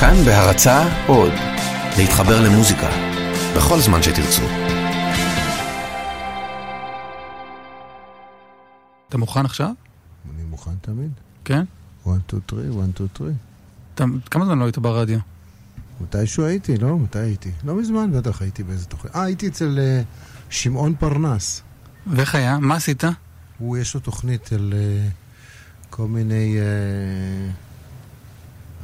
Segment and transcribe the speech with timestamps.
[0.00, 1.32] כאן בהרצה עוד,
[1.98, 2.88] להתחבר למוזיקה,
[3.56, 4.42] בכל זמן שתרצו.
[9.08, 9.70] אתה מוכן עכשיו?
[10.34, 11.10] אני מוכן תמיד.
[11.44, 11.64] כן?
[12.08, 13.30] 1, 2, 3, 1, 2, 3.
[13.94, 15.18] אתה, כמה זמן לא היית ברדיו?
[16.00, 16.98] מתישהו הייתי, לא?
[16.98, 17.50] מתי הייתי?
[17.64, 19.16] לא מזמן, בטח הייתי באיזה תוכנית.
[19.16, 20.04] אה, הייתי אצל uh,
[20.50, 21.62] שמעון פרנס.
[22.06, 22.58] ואיך היה?
[22.58, 23.04] מה עשית?
[23.58, 25.12] הוא, יש לו תוכנית על uh,
[25.90, 27.65] כל מיני uh,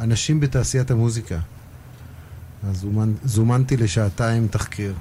[0.02, 1.38] אנשים בתעשיית המוזיקה.
[2.68, 4.94] אז זומן, זומנתי לשעתיים תחקיר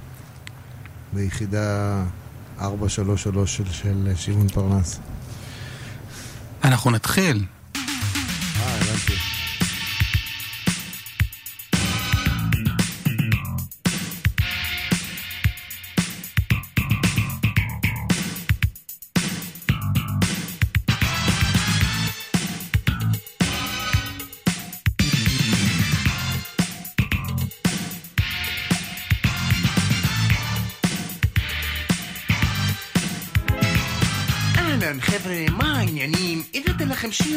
[1.14, 2.04] ביחידה
[2.60, 5.00] 433 של, של שמעון פרנס.
[6.64, 7.46] אנחנו נתחיל.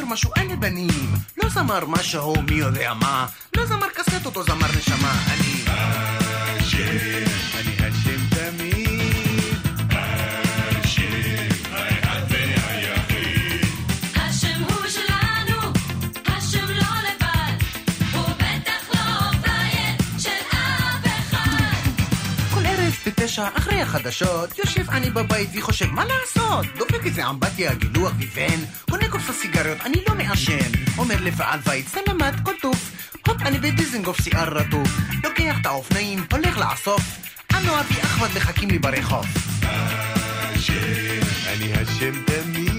[0.04, 3.26] שיר משהו על הבנים לא זמר משהו מי יודע מה.
[3.56, 5.12] לא זמר קסטות או זמר נשמה.
[5.32, 7.24] אני השם,
[7.54, 9.56] אני השם תמיד
[14.14, 15.72] השם הוא שלנו,
[16.26, 17.64] השם לא לבד,
[18.12, 21.90] הוא בטח לא פראייר של אף אחד.
[22.54, 26.66] כל ערב בתשע אחרי החדשות יושב אני בבית וחושב מה לעשות?
[26.78, 30.70] דופק איזה אמבטיה, גילוח ויבן קונה קופסה סיגריות, אני לא מעשן.
[30.98, 32.74] אומר לבעל בית סלמת כל טוב
[33.26, 34.88] הופ אני בדיזנגוף שיער רטוב
[35.24, 37.02] לוקח את האופניים, הולך לאסוף.
[37.54, 39.26] אנו אבי אחמד מחכים לי ברחוב.
[41.48, 42.73] אני השם תמיד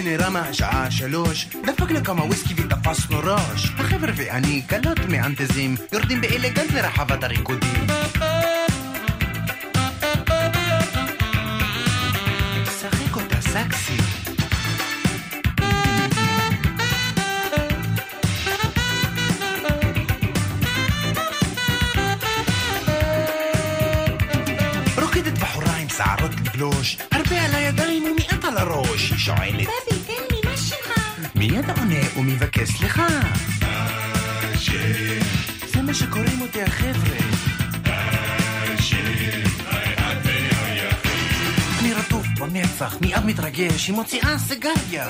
[0.00, 3.70] הולכים לסינרמה השעה שלוש, דפקנו כמה וויסקי ותפסנו ראש.
[3.78, 7.86] החבר'ה ואני קלות מאנטזים, יורדים באלגנט לרחבת הריקודים.
[12.80, 13.96] שחק אותה סקסי.
[25.00, 28.19] רוקדת בחורה עם שערות לגלוש, הרבה על הידיים ומעט על
[28.60, 29.10] הראש.
[29.10, 31.00] היא שואלת, בבי, תן לי, מה שמך?
[31.34, 33.06] מיד עונה ומבקש סליחה.
[35.72, 37.16] זה מה שקוראים אותי החבר'ה.
[41.80, 45.06] אני רטוב במצח, מיד מתרגש, היא מוציאה סיגריה.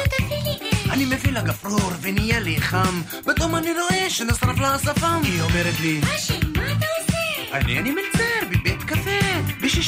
[0.90, 5.20] אני מביא לה גפרור ונהיה לי חם, פתאום אני רואה שנשרף לה השפם.
[5.24, 7.56] היא אומרת לי, השם, מה אתה עושה?
[7.56, 8.19] אני אני מלצר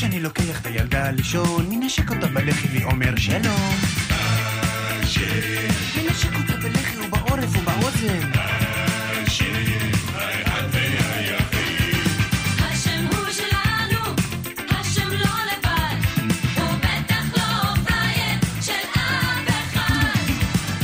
[0.02, 3.74] שאני לוקח את הילדה לישון, מנשק אותה בלחי ואומר שלום.
[5.96, 8.30] מנשק אותה בלחי ובעורף ובאוזן.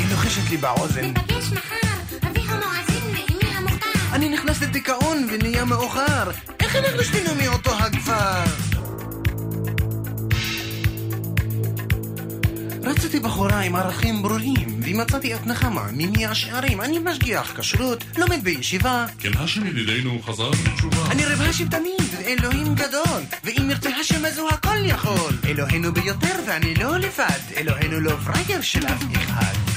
[0.00, 1.00] לא לא לי באוזן.
[1.00, 3.88] ניפגש מחר, אבי המואזין ואימי המוכתר.
[4.12, 6.30] אני נכנס לדיכאון ונהיה מאוחר.
[6.60, 8.67] איך אנחנו שתינו מאותו הכפר?
[12.98, 16.81] רציתי בחורה עם ערכים ברורים, ומצאתי את נחמה ממי השערים.
[16.81, 19.06] אני משגיח כשרות, לומד בישיבה.
[19.19, 21.10] כן, השם ידידנו חזר בתשובה.
[21.10, 25.38] אני רב השם תמיד, אלוהים גדול, ואם ירצה השם אז הוא הכל יכול.
[25.44, 29.67] אלוהינו ביותר ואני לא לבד, אלוהינו לא פראייר של אף אחד.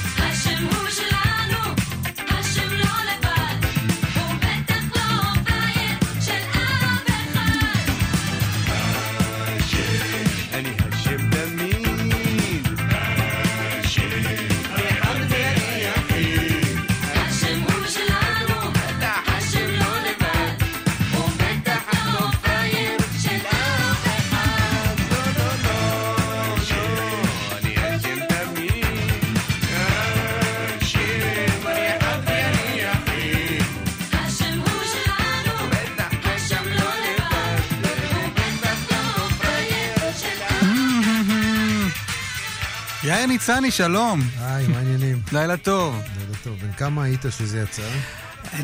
[43.42, 44.20] ניצני, שלום.
[44.40, 45.22] היי, מה העניינים?
[45.32, 45.94] לילה טוב.
[45.94, 46.58] לילה טוב.
[46.60, 47.88] בן כמה היית שזה יצא?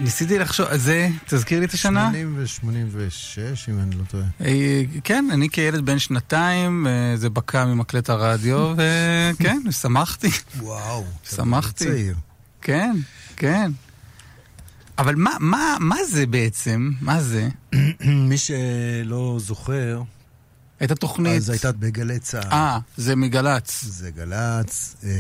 [0.01, 2.11] ניסיתי לחשוב, זה, תזכיר לי את השנה?
[2.47, 4.25] 80 ו-86, אם אני לא טועה.
[4.41, 10.31] אה, כן, אני כילד בן שנתיים, אה, זה בקע ממקלט הרדיו, וכן, שמחתי.
[10.59, 11.05] וואו.
[11.31, 11.85] שמחתי.
[11.85, 12.15] צעיר.
[12.63, 12.97] כן,
[13.37, 13.71] כן.
[14.99, 16.91] אבל מה, מה, מה זה בעצם?
[17.01, 17.49] מה זה?
[18.29, 20.03] מי שלא זוכר,
[20.85, 21.37] את התוכנית?
[21.37, 22.53] אז הייתה בגלי צה"ל.
[22.53, 23.85] אה, זה מגל"צ.
[23.85, 25.11] זה גל"צ, אה,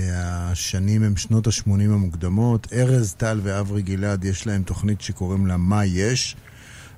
[0.50, 2.66] השנים הם שנות ה-80 המוקדמות.
[2.72, 6.36] ארז טל ואברי גלעד, יש להם תוכנית שקוראים לה מה יש.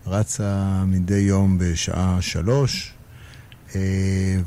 [0.07, 2.93] רצה מדי יום בשעה שלוש,
[3.75, 3.81] אה,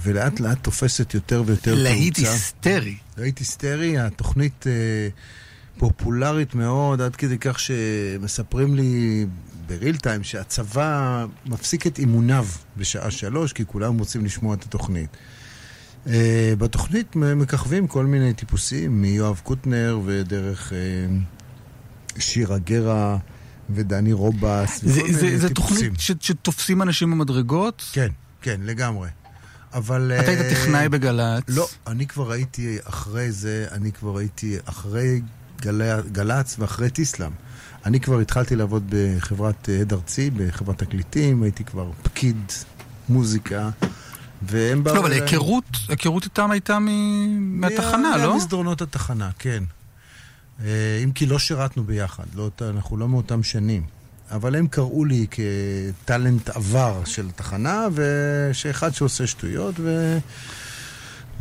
[0.04, 1.84] ולאט לאט תופסת יותר ויותר תאוצה.
[1.84, 2.96] להיט היסטרי.
[3.18, 4.72] להיט היסטרי, התוכנית אה,
[5.78, 9.26] פופולרית מאוד, עד כדי כך שמספרים לי
[9.68, 12.46] בריל טיים שהצבא מפסיק את אימוניו
[12.78, 15.10] בשעה שלוש, כי כולם רוצים לשמוע את התוכנית.
[16.08, 20.78] אה, בתוכנית מככבים כל מיני טיפוסים, מיואב קוטנר ודרך אה,
[22.20, 23.18] שירה גרה
[23.70, 24.82] ודני רובס.
[24.84, 25.76] זה, וכל זה, מיני זה טיפוסים.
[25.76, 27.90] תוכנית ש, שתופסים אנשים במדרגות?
[27.94, 28.10] כן,
[28.42, 29.10] כן, לגמרי.
[29.74, 30.12] אבל...
[30.20, 31.44] אתה היית אה, טכנאי בגל"צ.
[31.48, 35.22] לא, אני כבר הייתי אחרי זה, אני כבר הייתי אחרי
[36.12, 37.32] גל"צ ואחרי טיסלאם.
[37.86, 42.38] אני כבר התחלתי לעבוד בחברת אה, הד ארצי, בחברת תקליטים, הייתי כבר פקיד
[43.10, 43.70] מוזיקה,
[44.42, 44.96] והם באו...
[44.96, 48.34] לא, אבל ההיכרות, ההיכרות איתם הייתה מ- מהתחנה, מה- לא?
[48.34, 49.64] ממסדרונות התחנה, כן.
[50.64, 53.84] אה, אם כי לא שירתנו ביחד, לא, אנחנו לא מאותם שנים.
[54.32, 60.18] אבל הם קראו לי כטאלנט עבר של תחנה, ושאחד שעושה שטויות, ו...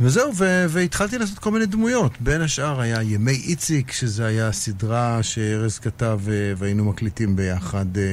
[0.01, 0.65] וזהו, ו...
[0.69, 2.11] והתחלתי לעשות כל מיני דמויות.
[2.21, 7.85] בין השאר היה ימי איציק, שזה היה סדרה שארז כתב ו- והיינו מקליטים ביחד.
[7.97, 8.03] אה,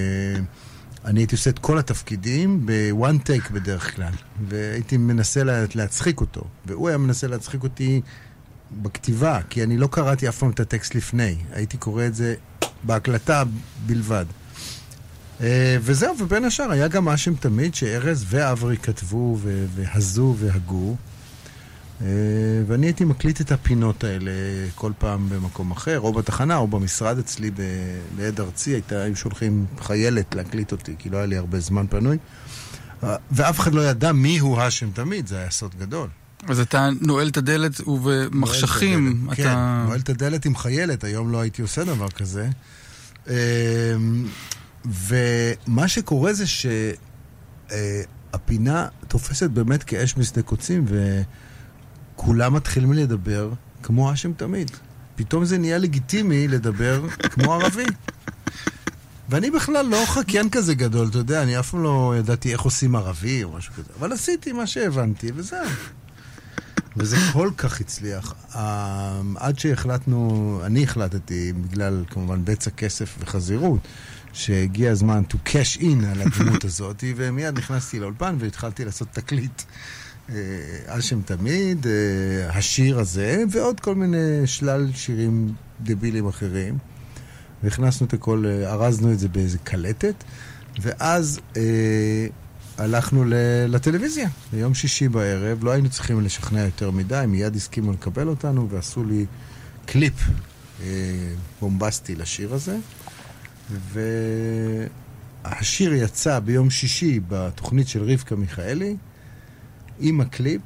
[1.04, 4.12] אני הייתי עושה את כל התפקידים בוואן טייק בדרך כלל,
[4.48, 8.00] והייתי מנסה לה- להצחיק אותו, והוא היה מנסה להצחיק אותי
[8.82, 12.34] בכתיבה, כי אני לא קראתי אף פעם את הטקסט לפני, הייתי קורא את זה
[12.82, 13.42] בהקלטה
[13.86, 14.24] בלבד.
[15.40, 20.96] אה, וזהו, ובין השאר היה גם אשם תמיד שארז ואברי כתבו ו- והזו והגו.
[22.00, 22.06] אה,
[22.66, 24.30] ואני הייתי מקליט את הפינות האלה
[24.74, 29.66] כל פעם במקום אחר, או בתחנה או במשרד אצלי ב- ליד ארצי, הייתה, היו שולחים
[29.80, 32.18] חיילת להקליט אותי, כי לא היה לי הרבה זמן פנוי.
[33.04, 36.08] אה, ואף אחד לא ידע מי הוא האשם תמיד, זה היה סוד גדול.
[36.48, 39.46] אז אתה נועל את הדלת ובמחשכים נועל את הדלת.
[39.46, 39.82] אתה...
[39.82, 42.48] כן, נועל את הדלת עם חיילת, היום לא הייתי עושה דבר כזה.
[43.28, 43.32] אמ,
[44.84, 46.44] ומה שקורה זה
[47.70, 50.84] שהפינה תופסת באמת כאש משדה קוצים,
[52.20, 53.50] וכולם מתחילים לדבר
[53.82, 54.70] כמו אשם תמיד.
[55.16, 57.84] פתאום זה נהיה לגיטימי לדבר כמו ערבי.
[59.28, 62.96] ואני בכלל לא חקיין כזה גדול, אתה יודע, אני אף פעם לא ידעתי איך עושים
[62.96, 65.68] ערבי או משהו כזה, אבל עשיתי מה שהבנתי, וזהו.
[66.96, 68.34] וזה כל כך הצליח.
[68.54, 73.80] אה, עד שהחלטנו, אני החלטתי, בגלל כמובן בצע כסף וחזירות,
[74.32, 79.62] שהגיע הזמן to cash in על הדמות הזאת, ומיד נכנסתי לאולפן והתחלתי לעשות תקליט.
[80.34, 80.36] אה,
[80.86, 81.92] על שם תמיד, אה,
[82.58, 86.78] השיר הזה, ועוד כל מיני שלל שירים דבילים אחרים.
[87.62, 90.14] והכנסנו את הכל, אה, ארזנו את זה באיזה קלטת,
[90.82, 92.26] ואז אה,
[92.78, 93.34] הלכנו ל-
[93.68, 99.04] לטלוויזיה, ביום שישי בערב, לא היינו צריכים לשכנע יותר מדי, מיד הסכימו לקבל אותנו ועשו
[99.04, 99.26] לי
[99.86, 100.14] קליפ
[100.82, 100.86] אה,
[101.60, 102.76] בומבסטי לשיר הזה.
[105.44, 108.96] והשיר יצא ביום שישי בתוכנית של רבקה מיכאלי,
[110.00, 110.60] עם הקליפ,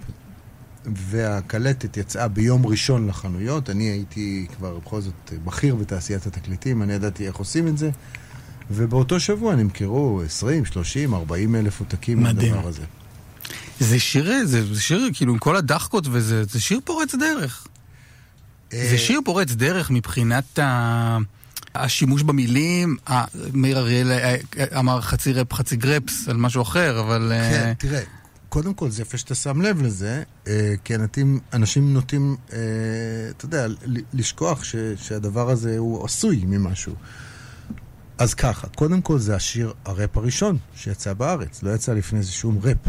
[0.87, 3.71] והקלטת יצאה ביום ראשון לחנויות.
[3.71, 7.91] אני הייתי כבר בכל זאת בכיר בתעשיית התקליטים, אני ידעתי איך עושים את זה.
[8.71, 12.23] ובאותו שבוע נמכרו 20, 30, 40 אלף עותקים.
[12.23, 12.83] מהדבר הזה.
[13.81, 17.67] זה שיר, זה, זה שיר כאילו עם כל הדחקות וזה, זה שיר פורץ דרך.
[18.73, 21.19] אה, זה שיר פורץ דרך מבחינת ה...
[21.75, 27.01] השימוש במילים, ה- מאיר אריאל אה, אה, אמר חצי ראפ חצי גרפס על משהו אחר,
[27.01, 27.33] אבל...
[27.33, 28.01] אה, כן, תראה,
[28.55, 32.59] קודם כל זה יפה שאתה שם לב לזה, אה, כי אנשים, אנשים נוטים, אה,
[33.31, 33.67] אתה יודע,
[34.13, 36.95] לשכוח ש, שהדבר הזה הוא עשוי ממשהו.
[38.19, 42.59] אז ככה, קודם כל זה השיר הראפ הראשון שיצא בארץ, לא יצא לפני זה שום
[42.63, 42.87] ראפ.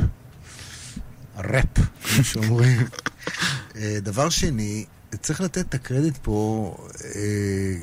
[1.36, 2.82] הראפ, כמו שאומרים.
[3.76, 4.86] אה, דבר שני,
[5.22, 6.78] צריך לתת את הקרדיט פה
[7.16, 7.76] אה,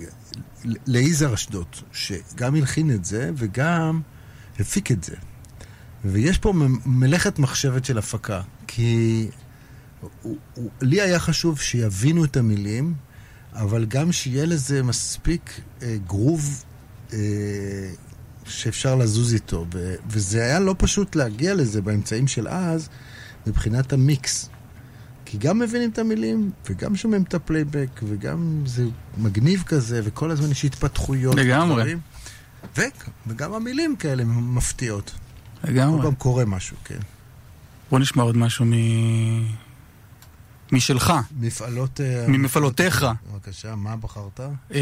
[0.86, 4.00] ליזהר אשדוד, שגם הלחין את זה וגם
[4.58, 5.14] הפיק את זה.
[6.04, 6.52] ויש פה
[6.86, 9.28] מלאכת מחשבת של הפקה, כי
[10.00, 12.94] הוא, הוא, לי היה חשוב שיבינו את המילים,
[13.52, 16.64] אבל גם שיהיה לזה מספיק אה, גרוב
[17.12, 17.18] אה,
[18.44, 19.66] שאפשר לזוז איתו.
[19.74, 22.88] ו, וזה היה לא פשוט להגיע לזה באמצעים של אז,
[23.46, 24.48] מבחינת המיקס.
[25.24, 28.84] כי גם מבינים את המילים, וגם שומעים את הפלייבק, וגם זה
[29.18, 31.34] מגניב כזה, וכל הזמן יש התפתחויות.
[31.34, 31.76] לגמרי.
[31.76, 32.00] ודברים.
[32.76, 32.82] ו,
[33.26, 35.12] וגם המילים כאלה מפתיעות.
[35.62, 36.02] כל לגמרי.
[36.02, 36.98] פעם קורה משהו, כן.
[37.90, 38.72] בוא נשמע עוד משהו מ...
[40.72, 42.00] משלך, מפעלות...
[42.00, 43.06] אה, ממפעלותיך.
[43.32, 44.40] בבקשה, מה בחרת?
[44.74, 44.80] אה,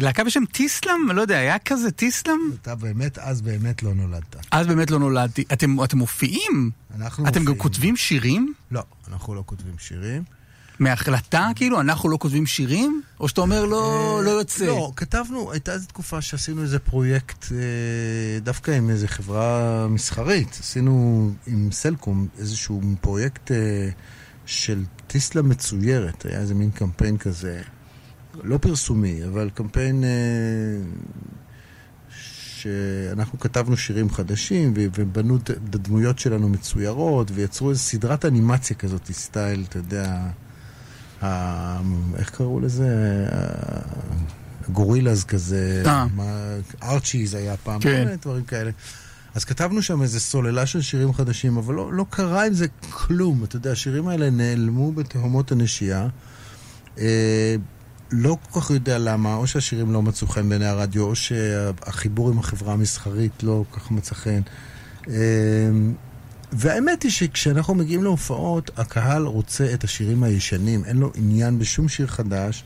[0.00, 1.10] להקה בשם טיסלאם?
[1.14, 2.38] לא יודע, היה כזה טיסלאם?
[2.62, 4.36] אתה באמת, אז באמת לא נולדת.
[4.50, 5.44] אז באמת לא נולדתי.
[5.52, 6.70] אתם, אתם מופיעים?
[6.96, 7.58] אנחנו אתם גם מופיעים.
[7.58, 8.54] כותבים שירים?
[8.70, 10.22] לא, אנחנו לא כותבים שירים.
[10.78, 13.02] מהחלטה, כאילו, אנחנו לא כותבים שירים?
[13.20, 14.66] או שאתה אומר, לא, לא יוצא?
[14.66, 20.58] לא, כתבנו, הייתה איזו תקופה שעשינו איזה פרויקט אה, דווקא עם איזו חברה מסחרית.
[20.60, 23.88] עשינו עם סלקום איזשהו פרויקט אה,
[24.46, 26.26] של טיסלה מצוירת.
[26.26, 27.60] היה איזה מין קמפיין כזה,
[28.42, 30.08] לא פרסומי, אבל קמפיין אה,
[32.10, 39.64] שאנחנו כתבנו שירים חדשים ובנו את הדמויות שלנו מצוירות ויצרו איזו סדרת אנימציה כזאת, סטייל,
[39.68, 40.26] אתה יודע...
[42.18, 42.88] איך קראו לזה?
[44.72, 45.82] גורילאז כזה,
[46.82, 47.98] ארצ'יז היה פעם, כן.
[47.98, 48.70] כל מיני דברים כאלה.
[49.34, 53.44] אז כתבנו שם איזו סוללה של שירים חדשים, אבל לא, לא קרה עם זה כלום.
[53.44, 56.08] אתה יודע, השירים האלה נעלמו בתהומות הנשייה.
[56.98, 57.56] אה,
[58.12, 62.38] לא כל כך יודע למה, או שהשירים לא מצאו חן בעיני הרדיו, או שהחיבור עם
[62.38, 64.40] החברה המסחרית לא כל כך מצא חן.
[65.08, 65.14] אה,
[66.58, 72.06] והאמת היא שכשאנחנו מגיעים להופעות, הקהל רוצה את השירים הישנים, אין לו עניין בשום שיר
[72.06, 72.64] חדש,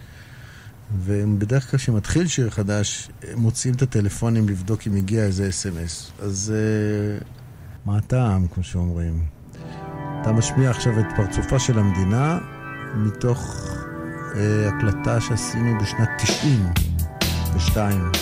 [1.04, 6.11] ובדרך כלל כשמתחיל שיר חדש, הם מוציאים את הטלפונים לבדוק אם הגיע איזה אס.אם.אס.
[6.23, 7.26] אז אה,
[7.85, 9.25] מה הטעם, כמו שאומרים?
[10.20, 12.38] אתה משמיע עכשיו את פרצופה של המדינה
[12.97, 13.66] מתוך
[14.35, 18.12] אה, הקלטה שעשינו בשנת 92.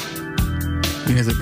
[1.06, 1.32] הנה זה...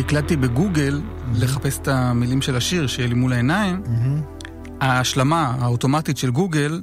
[0.00, 1.00] כשהקלטתי בגוגל
[1.34, 3.82] לחפש את המילים של השיר שיהיה לי מול העיניים,
[4.80, 6.82] ההשלמה האוטומטית של גוגל,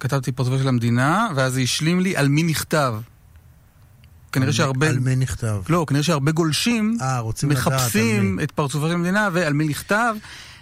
[0.00, 2.94] כתבתי פרצופה של המדינה, ואז זה השלים לי על מי נכתב.
[4.32, 4.88] כנראה שהרבה...
[4.88, 5.62] על מי נכתב?
[5.68, 8.40] לא, כנראה שהרבה גולשים אה, לדעת על מחפשים.
[8.42, 10.14] את פרצופה של המדינה ועל מי נכתב,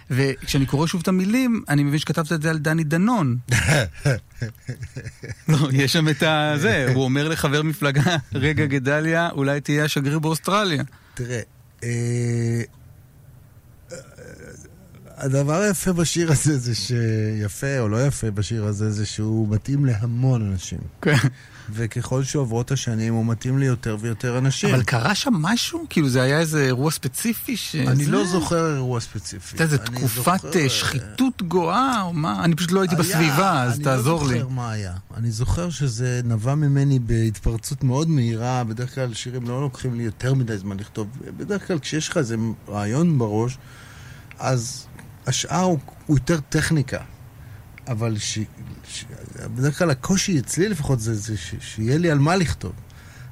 [0.09, 3.37] וכשאני קורא שוב את המילים, אני מבין שכתבת את זה על דני דנון.
[5.47, 6.53] לא, יש שם את ה...
[6.57, 10.83] זה, הוא אומר לחבר מפלגה, רגע גדליה, אולי תהיה השגריר באוסטרליה.
[11.13, 11.39] תראה,
[11.83, 12.62] 诶。
[15.23, 20.77] הדבר היפה בשיר הזה זה שיפה או לא יפה בשיר הזה זה שהוא מתאים להמון אנשים.
[21.01, 21.15] כן.
[21.73, 24.69] וככל שעוברות השנים הוא מתאים ליותר ויותר אנשים.
[24.75, 25.85] אבל קרה שם משהו?
[25.89, 27.75] כאילו זה היה איזה אירוע ספציפי ש...
[27.75, 29.47] אני זה- לא זוכר אירוע ספציפי.
[29.51, 32.43] הייתה איזה אני תקופת זוכר, אה, אה, שחיתות גואה או מה?
[32.43, 34.33] אני פשוט לא הייתי היה, בסביבה, אז תעזור לי.
[34.33, 34.93] אני לא זוכר מה היה.
[35.17, 38.63] אני זוכר שזה נבע ממני בהתפרצות מאוד מהירה.
[38.63, 41.07] בדרך כלל שירים לא לוקחים לי יותר מדי זמן לכתוב.
[41.37, 42.35] בדרך כלל כשיש לך איזה
[42.69, 43.57] רעיון בראש,
[44.39, 44.85] אז
[45.27, 46.99] השאר הוא, הוא יותר טכניקה.
[47.87, 48.39] אבל ש,
[48.87, 49.05] ש,
[49.55, 52.73] בדרך כלל הקושי אצלי לפחות זה, זה ש, שיהיה לי על מה לכתוב.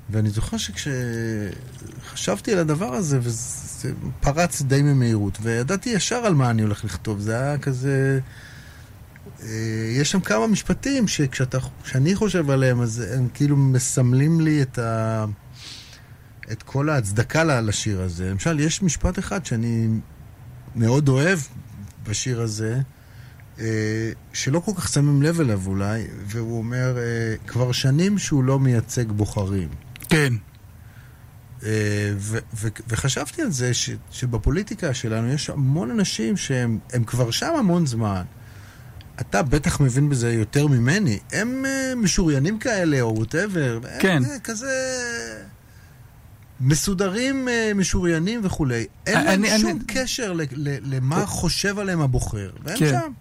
[0.10, 6.62] ואני זוכר שכשחשבתי על הדבר הזה, וזה פרץ די במהירות, וידעתי ישר על מה אני
[6.62, 7.20] הולך לכתוב.
[7.20, 8.20] זה היה כזה...
[9.44, 9.48] אה,
[10.00, 15.26] יש שם כמה משפטים שכשאתה, כשאני חושב עליהם, אז הם כאילו מסמלים לי את, ה,
[16.52, 18.30] את כל ההצדקה לשיר הזה.
[18.30, 19.88] למשל, יש משפט אחד שאני
[20.76, 21.40] מאוד אוהב
[22.04, 22.80] בשיר הזה,
[23.60, 23.66] אה,
[24.34, 27.04] שלא כל כך שמים לב אליו אולי, והוא אומר, אה,
[27.48, 29.70] כבר שנים שהוא לא מייצג בוחרים.
[30.10, 30.34] כן.
[31.64, 31.70] אה,
[32.18, 37.54] ו- ו- וחשבתי על זה ש- שבפוליטיקה שלנו יש המון אנשים שהם הם כבר שם
[37.60, 38.24] המון זמן.
[39.22, 41.20] אתה בטח מבין בזה יותר ממני.
[41.32, 41.64] הם
[41.98, 43.80] משוריינים כאלה, או וואטאבר.
[44.00, 44.24] כן.
[44.44, 44.68] כזה...
[46.62, 48.86] מסודרים, אה, משוריינים וכולי.
[49.08, 52.50] אין להם אני- שום אני- קשר ל- ל- למה חושב עליהם הבוחר.
[52.64, 52.90] והם כן.
[52.90, 53.12] שם.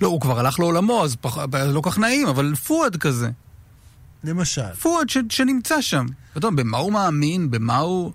[0.00, 1.38] לא, הוא כבר הלך לעולמו, אז פח...
[1.66, 3.30] לא כל כך נעים, אבל פואד כזה.
[4.24, 4.72] למשל.
[4.82, 5.18] פואד ש...
[5.30, 6.06] שנמצא שם.
[6.30, 8.12] אתה יודע, במה הוא מאמין, במה הוא...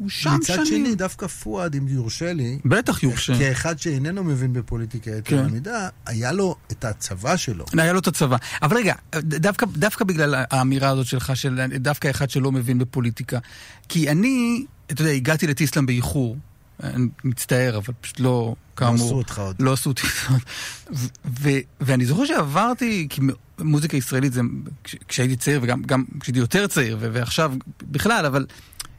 [0.00, 0.66] הוא שם מצד שנים.
[0.86, 3.38] שני, דווקא פואד, אם יורשה לי, בטח יורשה.
[3.38, 5.38] כאחד שאיננו מבין בפוליטיקה יתר כן.
[5.44, 7.64] המידה, היה לו את הצבא שלו.
[7.78, 8.36] היה לו את הצבא.
[8.62, 13.38] אבל רגע, דווקא, דווקא בגלל האמירה הזאת שלך, של דווקא אחד שלא מבין בפוליטיקה.
[13.88, 16.36] כי אני, אתה יודע, הגעתי לטיסלאם באיחור.
[16.82, 19.06] אני מצטער, אבל פשוט לא, כאמור.
[19.06, 19.56] עשו אותך עוד.
[19.62, 20.02] לא עשו אותי.
[21.40, 21.48] ו-
[21.80, 23.20] ואני זוכר שעברתי, כי
[23.58, 24.40] מוזיקה ישראלית זה,
[24.84, 28.46] כש- כשהייתי צעיר וגם גם כשהייתי יותר צעיר, ועכשיו בכלל, אבל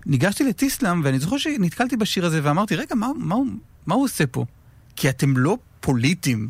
[0.06, 3.36] ניגשתי לטיסלאם, ואני זוכר שנתקלתי בשיר הזה ואמרתי, רגע, מה, מה,
[3.86, 4.46] מה הוא עושה פה?
[4.96, 6.50] כי אתם לא פוליטיים.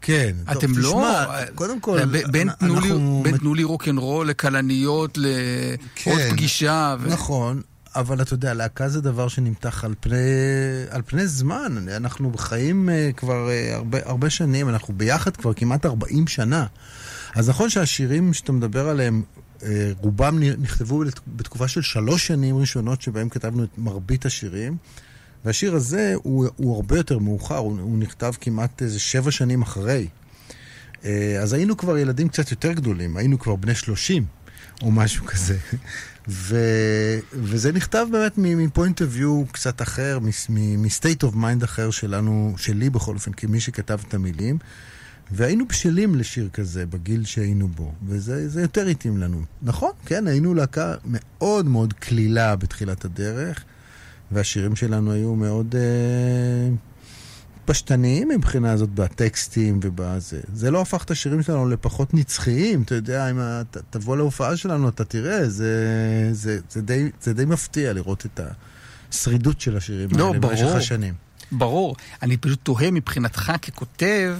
[0.00, 0.36] כן.
[0.52, 0.88] אתם טוב, לא...
[0.88, 3.20] תשמע, קודם כל, ב- בין תנו לי- אנחנו...
[3.24, 6.96] בין תנו לי רוקנרול לכלניות, לעוד כן, פגישה.
[7.00, 7.62] ו- נכון,
[7.94, 10.16] אבל אתה יודע, להקה זה דבר שנמתח על פני,
[10.90, 11.88] על פני זמן.
[11.96, 16.66] אנחנו חיים uh, כבר uh, הרבה, הרבה שנים, אנחנו ביחד כבר כמעט 40 שנה.
[17.34, 19.22] אז נכון שהשירים שאתה מדבר עליהם,
[19.98, 24.76] רובם נכתבו בתקופה של שלוש שנים ראשונות שבהם כתבנו את מרבית השירים.
[25.44, 30.08] והשיר הזה הוא, הוא הרבה יותר מאוחר, הוא, הוא נכתב כמעט איזה שבע שנים אחרי.
[31.04, 34.24] אה, אז היינו כבר ילדים קצת יותר גדולים, היינו כבר בני 30
[34.82, 35.56] או משהו כזה.
[36.28, 36.56] ו,
[37.32, 40.18] וזה נכתב באמת מ point of view קצת אחר,
[40.78, 44.58] מ state of mind אחר שלנו, שלי בכל אופן, כמי שכתב את המילים.
[45.32, 49.42] והיינו בשלים לשיר כזה בגיל שהיינו בו, וזה זה יותר התאים לנו.
[49.62, 53.64] נכון, כן, היינו להקה מאוד מאוד קלילה בתחילת הדרך,
[54.32, 56.74] והשירים שלנו היו מאוד אה,
[57.64, 60.40] פשטניים מבחינה הזאת בטקסטים ובזה.
[60.54, 64.88] זה לא הפך את השירים שלנו לפחות נצחיים, אתה יודע, אם אתה תבוא להופעה שלנו,
[64.88, 68.40] אתה תראה, זה, זה, זה, די, זה די מפתיע לראות את
[69.10, 70.76] השרידות של השירים לא, האלה במשך ברור.
[70.76, 71.14] השנים.
[71.52, 71.96] ברור.
[72.22, 74.36] אני פשוט תוהה מבחינתך ככותב,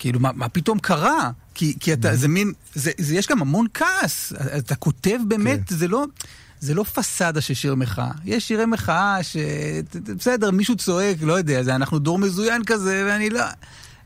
[0.00, 1.30] כאילו, מה, מה פתאום קרה?
[1.54, 4.32] כי, כי אתה, זה מין, זה, זה, יש גם המון כעס.
[4.58, 5.76] אתה כותב באמת, כן.
[5.76, 6.04] זה לא...
[6.60, 8.10] זה לא פסאדה של שיר מחאה.
[8.24, 9.36] יש שירי מחאה ש...
[10.16, 13.44] בסדר, מישהו צועק, לא יודע, זה אנחנו דור מזוין כזה, ואני לא,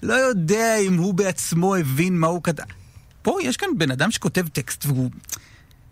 [0.03, 2.63] לא יודע אם הוא בעצמו הבין מה הוא כתב.
[3.23, 5.11] פה יש כאן בן אדם שכותב טקסט והוא...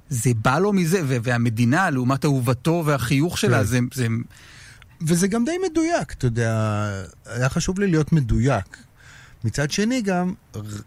[0.09, 3.65] זה בא לו מזה, והמדינה, לעומת אהובתו והחיוך שלה, כן.
[3.65, 4.07] זה, זה...
[5.01, 6.85] וזה גם די מדויק, אתה יודע,
[7.27, 8.77] היה חשוב לי להיות מדויק.
[9.45, 10.35] מצד שני גם,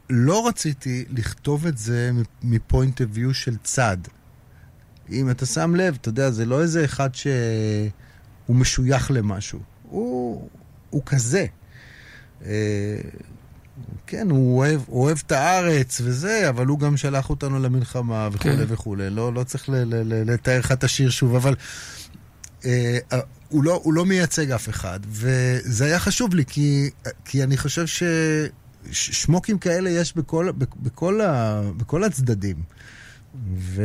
[0.10, 2.12] לא רציתי לכתוב את זה
[2.44, 3.98] מפוינט אוף ויו של צד.
[5.12, 9.60] אם אתה שם לב, אתה יודע, זה לא איזה אחד שהוא משוייך למשהו.
[9.84, 10.50] הוא,
[10.90, 11.46] הוא כזה.
[12.46, 12.98] אה,
[14.08, 18.58] כן, הוא אוהב, הוא אוהב את הארץ וזה, אבל הוא גם שלח אותנו למלחמה וכולי
[18.58, 18.64] כן.
[18.68, 19.10] וכולי.
[19.10, 19.70] לא, לא צריך
[20.06, 21.56] לתאר לך את השיר שוב, אבל
[22.66, 22.98] אה,
[23.50, 26.90] הוא, לא, הוא לא מייצג אף אחד, וזה היה חשוב לי, כי,
[27.26, 27.86] כי אני חושב
[28.92, 32.56] ששמוקים כאלה יש בכל, בכ- בכל, ה, בכל הצדדים.
[33.58, 33.84] ו...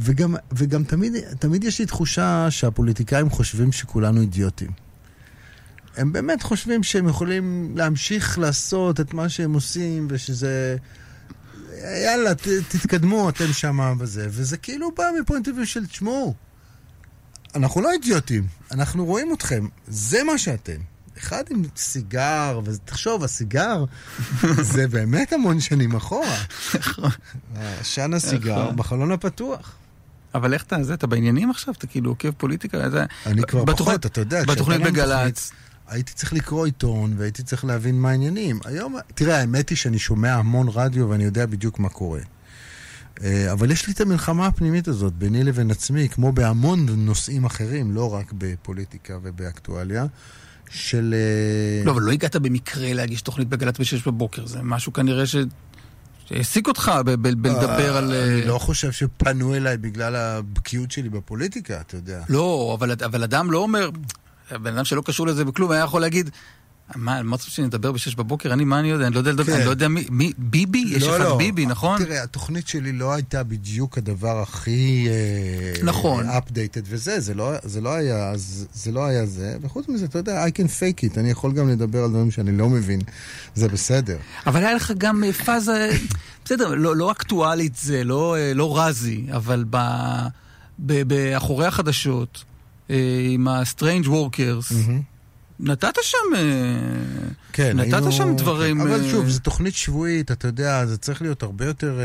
[0.00, 4.70] וגם, וגם תמיד, תמיד יש לי תחושה שהפוליטיקאים חושבים שכולנו אידיוטים.
[5.96, 10.76] הם באמת חושבים שהם יכולים להמשיך לעשות את מה שהם עושים, ושזה...
[12.04, 14.26] יאללה, ת, תתקדמו, אתם שמה בזה.
[14.30, 16.34] וזה כאילו בא מפוינט של, תשמעו,
[17.54, 20.80] אנחנו לא אידיוטים, אנחנו רואים אתכם, זה מה שאתם.
[21.18, 23.84] אחד עם סיגר, ותחשוב, הסיגר
[24.72, 26.36] זה באמת המון שנים אחורה.
[27.80, 28.76] עשן הסיגר נכון.
[28.76, 29.72] בחלון הפתוח.
[30.34, 31.74] אבל איך אתה, זה, אתה בעניינים עכשיו?
[31.78, 32.90] אתה כאילו עוקב פוליטיקה?
[32.90, 33.04] זה...
[33.26, 35.50] אני כבר פחות, אתה יודע, בתוכנית בגל"צ.
[35.88, 38.60] הייתי צריך לקרוא עיתון, והייתי צריך להבין מה העניינים.
[38.64, 42.20] היום, תראה, האמת היא שאני שומע המון רדיו ואני יודע בדיוק מה קורה.
[43.24, 47.90] אה, אבל יש לי את המלחמה הפנימית הזאת ביני לבין עצמי, כמו בהמון נושאים אחרים,
[47.90, 50.06] לא רק בפוליטיקה ובאקטואליה,
[50.70, 51.14] של...
[51.14, 55.36] אה, לא, אבל לא הגעת במקרה להגיש תוכנית בגל"צ בשש בבוקר, זה משהו כנראה ש...
[56.26, 58.04] שהעסיק אותך בלדבר על...
[58.04, 62.22] אני אה, לא חושב שפנו אליי בגלל הבקיאות שלי בפוליטיקה, אתה יודע.
[62.28, 63.90] לא, אבל, אבל אדם לא אומר,
[64.50, 66.30] בן אדם שלא קשור לזה בכלום, היה יכול להגיד,
[66.96, 68.52] מה, מה רוצה שנדבר בשש בבוקר?
[68.52, 69.06] אני, מה אני יודע?
[69.06, 69.52] אני לא יודע לדבר, כן.
[69.52, 70.84] אני לא יודע מי, מי ביבי?
[70.88, 71.36] יש לא, אחד לא.
[71.36, 72.04] ביבי, נכון?
[72.04, 75.08] תראה, התוכנית שלי לא הייתה בדיוק הדבר הכי...
[75.08, 76.28] אה, נכון.
[76.28, 80.18] updated וזה, זה לא, זה לא היה, זה, זה לא היה זה, וחוץ מזה, אתה
[80.18, 83.00] יודע, I can fake it, אני יכול גם לדבר על דברים שאני לא מבין,
[83.54, 84.16] זה בסדר.
[84.46, 85.90] אבל היה לך גם אה, פאזה,
[86.44, 89.76] בסדר, לא, לא אקטואלית זה, לא, אה, לא רזי, אבל ב,
[90.78, 92.44] ב, באחורי החדשות,
[93.30, 94.74] עם ה-Strange Workers,
[95.60, 96.18] נתת שם...
[96.36, 96.40] אה,
[97.52, 98.12] כן, נתת היינו...
[98.12, 102.00] שם דברים, אבל אה, שוב, זו תוכנית שבועית, אתה יודע, זה צריך להיות הרבה יותר...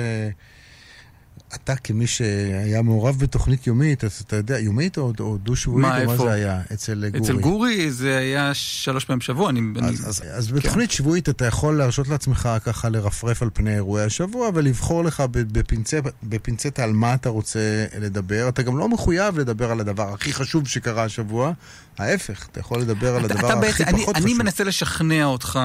[1.56, 6.08] אתה כמי שהיה מעורב בתוכנית יומית, אז אתה יודע, יומית או, או דו-שבועית, מה, או
[6.08, 6.18] מה?
[6.18, 6.62] זה היה?
[6.74, 7.24] אצל גורי.
[7.24, 9.60] אצל גורי זה היה שלוש פעמים בשבוע, אני...
[9.60, 14.04] אני- אז, אז, אז בתוכנית שבועית אתה יכול להרשות לעצמך ככה לרפרף על פני אירועי
[14.04, 17.60] השבוע ולבחור לך ב- בפינצה, בפינצטה על מה אתה רוצה
[18.00, 18.50] לדבר.
[18.50, 21.52] אתה גם לא מחויב לדבר על הדבר הכי חשוב שקרה השבוע.
[22.00, 24.38] ההפך, אתה יכול לדבר על אתה- הדבר אתה הכי בעצם- אני- פחות אני חשוב.
[24.38, 25.60] מנסה לשכנע אותך,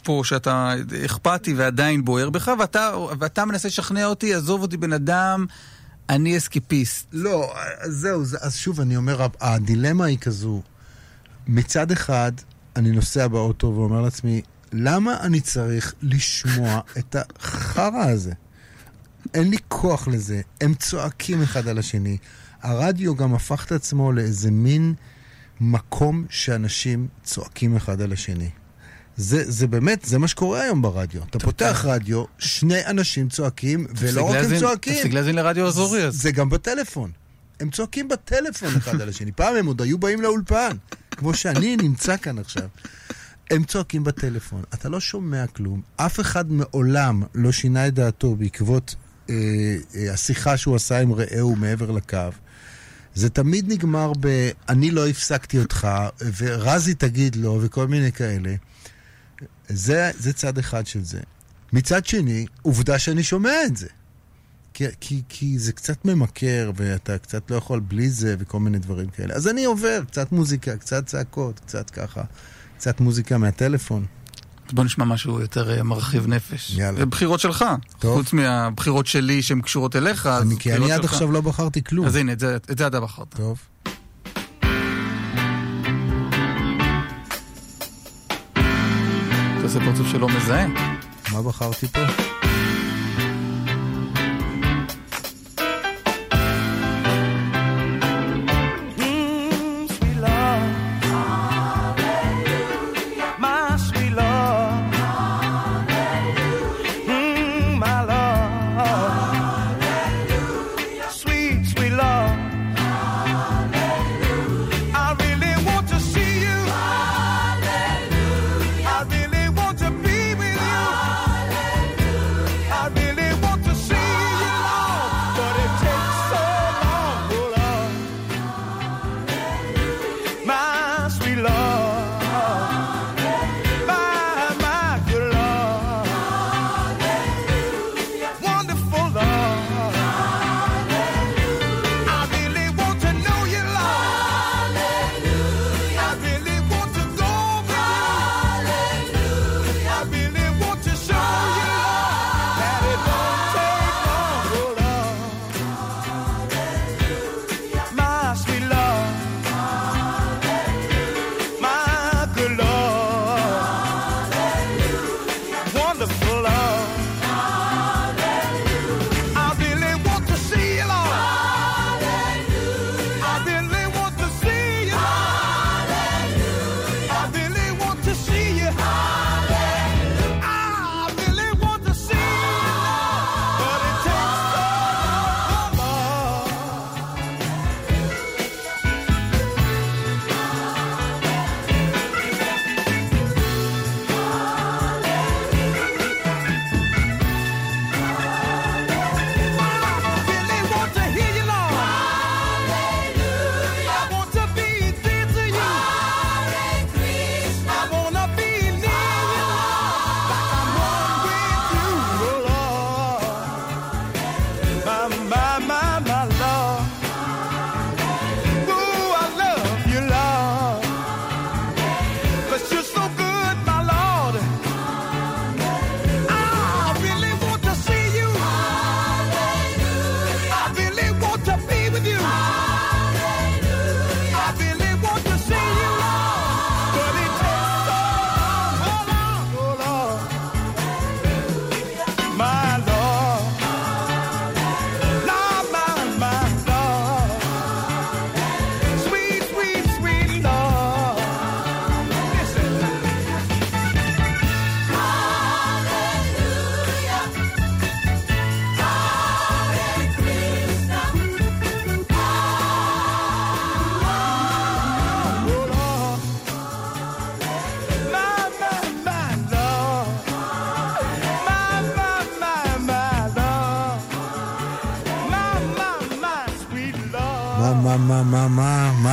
[0.00, 5.46] פה, שאתה אכפתי ועדיין בוער בך, ואתה, ואתה מנסה לשכנע אותי, עזוב אותי בן אדם,
[6.08, 7.06] אני אסקיפיסט.
[7.12, 10.62] לא, זהו, זה, אז שוב, אני אומר, הדילמה היא כזו.
[11.46, 12.32] מצד אחד,
[12.76, 18.32] אני נוסע באוטו ואומר לעצמי, למה אני צריך לשמוע את החרא הזה?
[19.34, 20.40] אין לי כוח לזה.
[20.60, 22.16] הם צועקים אחד על השני.
[22.62, 24.94] הרדיו גם הפך את עצמו לאיזה מין
[25.60, 28.50] מקום שאנשים צועקים אחד על השני.
[29.20, 31.22] זה, זה באמת, זה מה שקורה היום ברדיו.
[31.30, 34.94] אתה פותח רדיו, שני אנשים צועקים, ולא רק הם צועקים.
[34.94, 36.22] תפסיק להאזין לרדיו אזורי אז.
[36.22, 37.10] זה גם בטלפון.
[37.60, 39.32] הם צועקים בטלפון אחד על השני.
[39.32, 40.76] פעם הם עוד היו באים לאולפן,
[41.10, 42.68] כמו שאני נמצא כאן עכשיו.
[43.50, 45.80] הם צועקים בטלפון, אתה לא שומע כלום.
[45.96, 48.94] אף אחד מעולם לא שינה את דעתו בעקבות
[49.30, 49.34] אה,
[49.94, 52.18] אה, השיחה שהוא עשה עם רעהו מעבר לקו.
[53.14, 54.50] זה תמיד נגמר ב...
[54.68, 55.88] אני לא הפסקתי אותך,
[56.38, 58.54] ורזי תגיד לו, וכל מיני כאלה.
[59.72, 61.20] זה, זה צד אחד של זה.
[61.72, 63.86] מצד שני, עובדה שאני שומע את זה.
[64.74, 69.08] כי, כי, כי זה קצת ממכר, ואתה קצת לא יכול בלי זה, וכל מיני דברים
[69.08, 69.34] כאלה.
[69.34, 72.22] אז אני עובר, קצת מוזיקה, קצת צעקות, קצת ככה,
[72.76, 74.06] קצת מוזיקה מהטלפון.
[74.72, 76.70] בוא נשמע משהו יותר אה, מרחיב נפש.
[76.76, 76.98] יאללה.
[76.98, 77.64] זה בחירות שלך.
[77.98, 78.16] טוב.
[78.18, 81.12] חוץ מהבחירות שלי שהן קשורות אליך, אז אני, כי בחירות אני עד שלך.
[81.12, 82.06] עכשיו לא בחרתי כלום.
[82.06, 83.34] אז הנה, את זה, את זה אתה בחרת.
[83.36, 83.58] טוב.
[89.70, 90.66] אתה עושה פרצוף שלא מזהה.
[91.32, 92.00] מה בחרתי פה?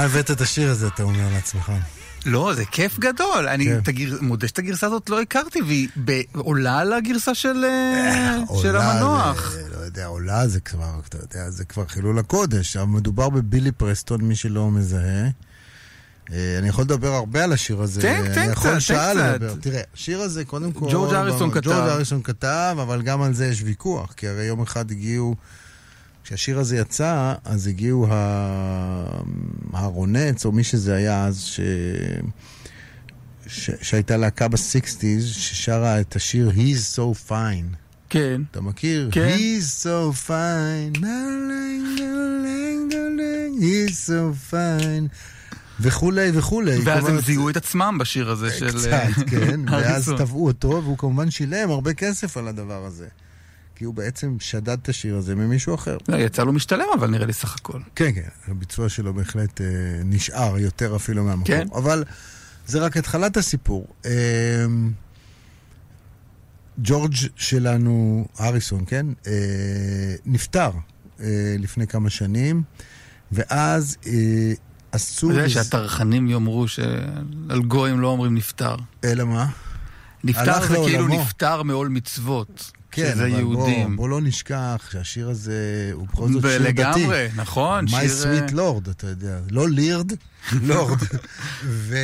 [0.07, 1.71] הבאת את השיר הזה, אתה אומר לעצמך?
[2.25, 3.47] לא, זה כיף גדול.
[3.47, 3.91] אני כן.
[4.21, 6.21] מודה שאת הגרסה הזאת לא הכרתי, והיא ב...
[6.33, 9.51] עולה על הגרסה של, אה, של עולה המנוח.
[9.51, 12.77] זה- לא יודע, עולה זה כבר, אתה יודע, זה כבר חילול הקודש.
[12.77, 15.29] מדובר בבילי פרסטון, מי שלא מזהה.
[16.33, 18.01] אה, אני יכול לדבר הרבה על השיר הזה.
[18.01, 19.21] תן, תן אני קצת, יכול תן שעה קצת.
[19.23, 19.53] לדבר.
[19.61, 20.87] תראה, השיר הזה, קודם כל...
[20.91, 21.69] ג'ורג' אריסון כתב.
[21.69, 24.13] ג'ורג' אריסון כתב, אבל גם על זה יש ויכוח.
[24.17, 25.35] כי הרי יום אחד הגיעו...
[26.27, 29.21] כשהשיר הזה יצא, אז הגיעו ה-
[29.73, 31.59] הרונץ, או מי שזה היה אז, ש...
[33.47, 33.69] ש...
[33.81, 37.75] שהייתה להקה בסיקסטיז, ששרה את השיר He's So Fine.
[38.09, 38.41] כן.
[38.51, 39.09] אתה מכיר?
[39.11, 39.35] כן.
[39.37, 40.99] He's so fine.
[43.59, 45.07] He's so fine.
[45.79, 46.77] וכולי וכולי.
[46.83, 48.69] ואז כלומר, הם זיהו את עצמם בשיר הזה של...
[48.79, 49.59] קצת, אה, כן.
[49.71, 50.13] ואז.
[50.17, 53.07] תבעו אותו, והוא כמובן שילם הרבה כסף על הדבר הזה.
[53.77, 55.97] כי הוא בעצם שדד את השיר הזה ממישהו אחר.
[56.07, 57.79] לא, יצא לו משתלם, אבל נראה לי סך הכל.
[57.95, 59.65] כן, כן, הביצוע שלו בהחלט אה,
[60.05, 61.45] נשאר יותר אפילו מהמקור.
[61.45, 61.67] כן.
[61.75, 62.03] אבל
[62.67, 63.87] זה רק התחלת הסיפור.
[64.05, 64.11] אה,
[66.77, 69.05] ג'ורג' שלנו, אריסון, כן?
[69.27, 69.33] אה,
[70.25, 70.69] נפטר
[71.19, 72.63] אה, לפני כמה שנים,
[73.31, 74.53] ואז אה,
[74.91, 75.31] עשו...
[75.31, 78.75] אתה יודע שהטרחנים יאמרו שעל גויים לא אומרים נפטר.
[79.03, 79.47] אלא מה?
[80.23, 81.21] נפטר זה כאילו לעולמו.
[81.21, 82.71] נפטר מעול מצוות.
[83.03, 83.95] כן, שזה אבל בוא, יהודים.
[83.95, 85.53] בוא לא נשכח שהשיר הזה
[85.93, 86.63] הוא בכל זאת שיר דתי.
[86.63, 88.23] ולגמרי, נכון, My שיר...
[88.23, 89.39] sweet lord, אתה יודע.
[89.51, 90.11] לא לירד,
[90.61, 90.99] לורד.
[91.63, 91.97] ו...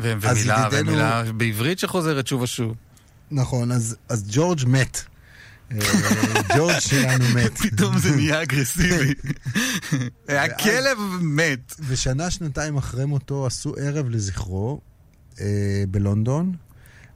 [0.00, 2.74] ו- ומילה, ידידנו- ומילה בעברית שחוזרת שוב ושוב.
[3.30, 5.02] נכון, אז, אז ג'ורג' מת.
[5.72, 5.78] אה,
[6.56, 7.58] ג'ורג' שלנו מת.
[7.58, 9.14] פתאום זה נהיה אגרסיבי.
[10.28, 11.74] הכלב מת.
[11.88, 14.80] ושנה, שנתיים אחרי מותו עשו ערב לזכרו
[15.40, 15.46] אה,
[15.90, 16.52] בלונדון,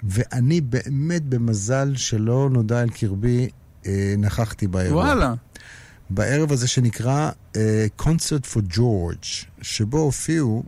[0.08, 3.48] ואני באמת במזל שלא נודע אל קרבי,
[3.86, 5.04] אה, נכחתי באירוע.
[5.04, 5.34] וואלה.
[6.10, 10.64] בערב הזה שנקרא אה, Concert for George, שבו הופיעו,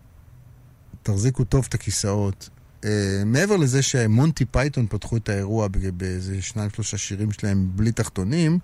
[1.03, 2.49] תחזיקו טוב את הכיסאות,
[2.85, 8.59] אה, מעבר לזה שמונטי פייתון פתחו את האירוע באיזה שניים שלושה שירים שלהם בלי תחתונים,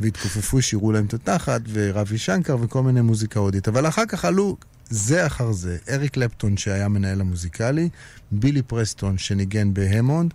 [0.00, 3.68] והתכופפו, שירו להם את התחת, וראבי שנקר וכל מיני מוזיקה הודית.
[3.68, 4.56] אבל אחר כך עלו
[4.90, 7.88] זה אחר זה, אריק קלפטון שהיה מנהל המוזיקלי,
[8.30, 10.34] בילי פרסטון שניגן בהמונד,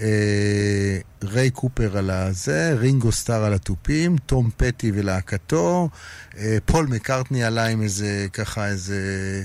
[0.00, 5.88] אה, ריי קופר על הזה, רינגו סטאר על התופים, תום פטי ולהקתו,
[6.38, 9.42] אה, פול מקארטני עלה עם איזה, ככה איזה,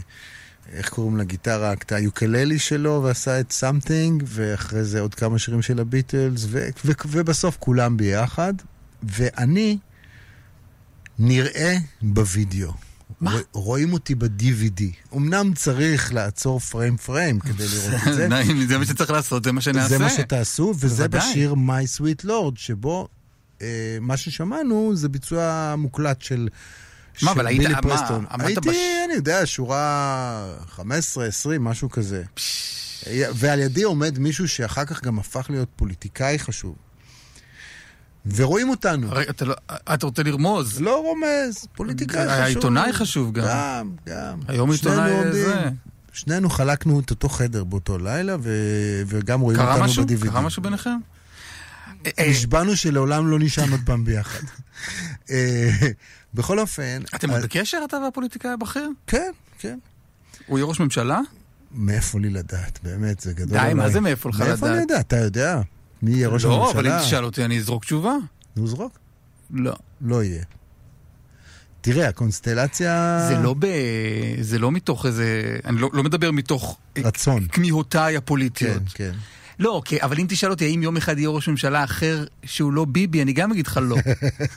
[0.74, 5.80] איך קוראים לגיטרה, את היוקלילי שלו, ועשה את Something, ואחרי זה עוד כמה שירים של
[5.80, 8.54] הביטלס, ו- ו- ובסוף כולם ביחד,
[9.04, 9.78] ואני
[11.20, 12.87] נראה בווידאו.
[13.22, 13.32] מה?
[13.32, 14.82] רוא- רואים אותי ב-DVD.
[15.16, 18.28] אמנם צריך לעצור פריים פריים כדי לראות את זה.
[18.34, 19.88] נעים, זה מה שצריך לעשות, זה מה שנעשה.
[19.90, 21.08] זה מה שתעשו, וזה.
[21.08, 23.08] בשיר My Sweet Lord, שבו
[23.62, 23.68] אה,
[24.02, 26.48] מה ששמענו זה ביצוע מוקלט של...
[27.22, 28.26] מה, של אבל היית- בילי מה, פרסטון.
[28.40, 28.70] הייתי,
[29.06, 32.24] אני יודע, שורה 15, 20, משהו כזה.
[33.12, 36.76] ועל ידי עומד מישהו שאחר כך גם הפך להיות פוליטיקאי חשוב.
[38.36, 39.08] ורואים אותנו.
[39.12, 39.56] רגע, אתה לא-
[39.94, 40.82] אתה רוצה לרמוז.
[40.82, 42.40] לא רומז, פוליטיקאי חשוב.
[42.40, 43.46] העיתונאי חשוב גם.
[43.48, 44.40] גם, גם.
[44.48, 45.32] היום עיתונאי עומדים.
[45.32, 45.70] זה.
[46.14, 48.52] שנינו חלקנו את אותו חדר באותו לילה, ו...
[49.08, 50.06] וגם רואים אותנו משהו?
[50.06, 50.24] ב-DVD.
[50.30, 50.98] קרה משהו ביניכם?
[52.06, 54.44] אה, אה, נשבענו שלעולם לא נשען עוד פעם ביחד.
[55.32, 55.70] אה,
[56.34, 57.02] בכל אופן...
[57.16, 58.90] אתם עוד בקשר, אתה והפוליטיקאי הבכיר?
[59.08, 59.78] כן, כן.
[60.48, 61.20] הוא יהיה ראש ממשלה?
[61.72, 63.74] מאיפה לי לדעת, באמת, זה גדול די.
[63.74, 64.90] מה זה מאיפה לך מאיפה אני לדעת?
[64.90, 65.00] יודע?
[65.00, 65.62] אתה יודע.
[66.02, 67.08] מי יהיה ראש לא, אבל אם הממשלה?
[67.08, 68.14] תשאל אותי, אני אזרוק תשובה.
[68.56, 69.00] נו, זרוק.
[69.52, 69.74] לא.
[70.02, 70.44] לא יהיה.
[71.82, 73.26] תראה, הקונסטלציה...
[73.30, 73.66] זה לא ב...
[74.42, 75.58] זה לא מתוך איזה...
[75.66, 77.48] אני לא לא מדבר מתוך רצון.
[77.52, 78.82] כמיהותיי כן, הפוליטיות.
[78.94, 79.12] כן.
[79.60, 82.86] לא, כי- אבל אם תשאל אותי האם יום אחד יהיה ראש ממשלה אחר שהוא לא
[82.86, 83.96] ביבי, אני גם אגיד לך לא.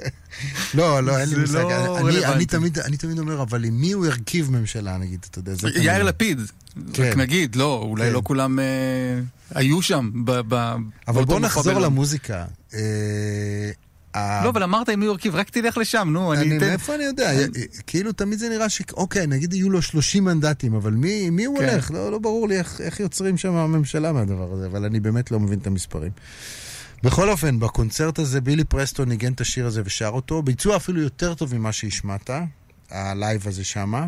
[0.74, 1.54] לא, לא, אין לי זה מושג.
[1.54, 2.56] לא אני- רלוונטי.
[2.84, 5.68] אני תמיד- אומר, אבל עם מי הוא הרכיב ממשלה, נגיד, אתה יודע, זה...
[5.76, 6.02] יאיר.
[6.02, 6.40] לפיד,
[6.92, 7.10] כן.
[7.10, 8.12] רק נגיד, לא, אולי כן.
[8.12, 8.64] לא כולם אה,
[9.54, 10.10] היו שם.
[10.24, 10.76] ב- ב-
[11.08, 11.82] אבל בוא נחזור בלונדון.
[11.92, 12.44] למוזיקה.
[12.74, 12.80] אה,
[14.44, 16.66] לא, אבל אמרת מי הוא הרכיב, רק תלך לשם, נו, אני אני, אתן...
[16.68, 17.30] מאיפה אני יודע?
[17.86, 18.82] כאילו תמיד זה נראה ש...
[18.92, 21.68] אוקיי, נגיד יהיו לו 30 מנדטים, אבל מי, מי הוא כן.
[21.68, 21.90] הולך?
[21.90, 25.40] לא, לא ברור לי איך, איך יוצרים שם הממשלה מהדבר הזה, אבל אני באמת לא
[25.40, 26.12] מבין את המספרים.
[27.02, 31.34] בכל אופן, בקונצרט הזה בילי פרסטון ניגן את השיר הזה ושר אותו, ביצוע אפילו יותר
[31.34, 32.30] טוב ממה שהשמעת,
[32.90, 34.06] ה live הזה שמה.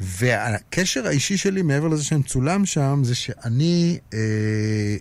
[0.00, 4.96] והקשר האישי שלי, מעבר לזה שאני מצולם שם, זה שאני אה,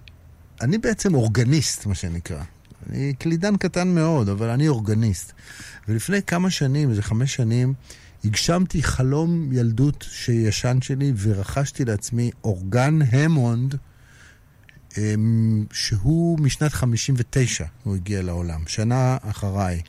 [0.61, 2.43] אני בעצם אורגניסט, מה שנקרא.
[2.89, 5.33] אני קלידן קטן מאוד, אבל אני אורגניסט.
[5.87, 7.73] ולפני כמה שנים, איזה חמש שנים,
[8.25, 13.75] הגשמתי חלום ילדות ישן שלי ורכשתי לעצמי אורגן המונד,
[14.97, 19.81] אמ, שהוא משנת 59, הוא הגיע לעולם, שנה אחריי.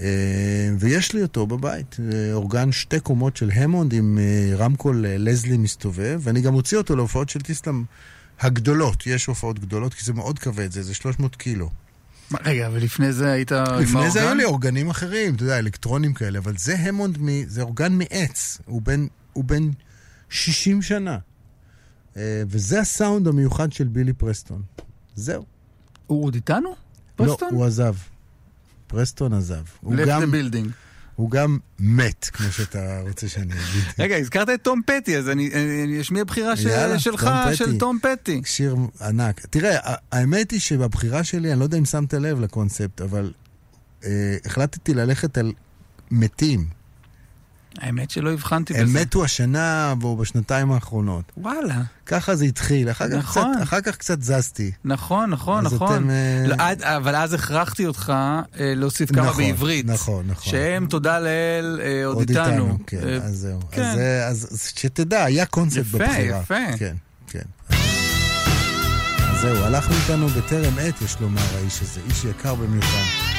[0.00, 5.56] אה, ויש לי אותו בבית, אה, אורגן שתי קומות של המונד עם אה, רמקול לזלי
[5.56, 7.84] מסתובב, ואני גם מוציא אותו להופעות של טיסלאם
[8.40, 11.70] הגדולות, יש הופעות גדולות, כי זה מאוד כבד, זה איזה 300 קילו.
[12.44, 13.82] רגע, ולפני זה היית עם האורגן?
[13.82, 17.44] לפני זה היו לי אורגנים אחרים, אתה יודע, אלקטרונים כאלה, אבל זה המונד, מ...
[17.46, 19.70] זה אורגן מעץ, הוא בן, הוא בן
[20.28, 21.18] 60 שנה.
[22.20, 24.62] וזה הסאונד המיוחד של בילי פרסטון.
[25.14, 25.44] זהו.
[26.06, 26.68] הוא עוד איתנו?
[26.68, 26.74] לא,
[27.16, 27.54] פרסטון?
[27.54, 27.94] הוא עזב.
[28.88, 29.62] פרסטון עזב.
[29.80, 30.68] הוא left גם, the building.
[31.16, 33.84] הוא גם מת, כמו שאתה רוצה שאני אגיד.
[33.98, 35.50] רגע, הזכרת את תום פטי, אז אני
[35.84, 37.54] אני אשמיע בחירה של- יאללה, שלך, תום.
[37.54, 38.42] של תום פטי.
[38.44, 39.46] שיר ענק.
[39.50, 39.76] תראה,
[40.12, 43.32] האמת היא שבבחירה שלי, אני לא יודע אם שמת לב לקונספט, אבל
[44.04, 45.52] אה, החלטתי ללכת על
[46.10, 46.77] מתים.
[47.78, 49.00] האמת שלא הבחנתי הם בזה.
[49.00, 51.32] מתו השנה או בשנתיים האחרונות.
[51.36, 53.52] וואלה, ככה זה התחיל, אחר כך, נכון.
[53.54, 54.70] קצת, אחר כך קצת זזתי.
[54.84, 55.94] נכון, נכון, אז נכון.
[55.94, 58.42] אתם, אה, לא, עד- אבל אז הכרחתי אותך אה,
[58.76, 59.86] להוסיף כמה נכון, בעברית.
[59.86, 60.52] נכון, נכון.
[60.52, 62.78] שהם, תודה לאל, אה, עוד איתנו.
[62.86, 63.60] כן, אה, אז זהו.
[63.70, 63.82] כן.
[63.82, 66.40] אז, אה, אז, אז שתדע, היה קונספט יפה, בבחירה.
[66.40, 66.76] יפה.
[66.78, 66.94] כן,
[67.26, 67.42] כן.
[69.20, 72.00] אז זהו, הלכנו איתנו בטרם עת, יש לומר, האיש הזה.
[72.10, 73.37] איש יקר במיוחד.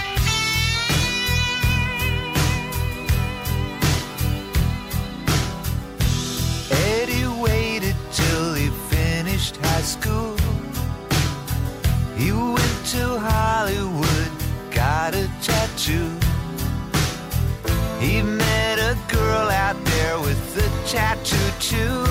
[20.90, 22.02] Tattooed too.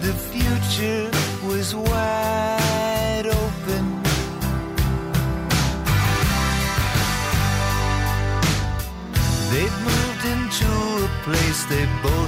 [0.00, 1.08] The future
[1.46, 3.84] was wide open.
[9.52, 10.70] They've moved into
[11.04, 12.27] a place they both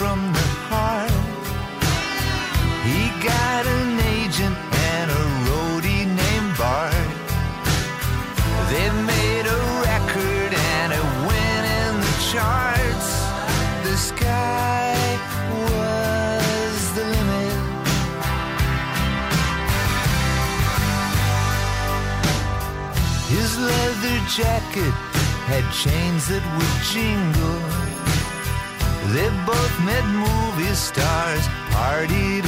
[0.00, 1.12] from the heart.
[2.88, 4.56] He got an agent
[4.92, 7.10] and a roadie named Bart.
[8.70, 13.08] They made a record and it went in the charts.
[13.84, 14.96] The sky
[15.64, 17.58] was the limit.
[23.34, 24.94] His leather jacket
[25.50, 27.69] had chains that would jingle.
[29.12, 32.44] They both met movie stars, partied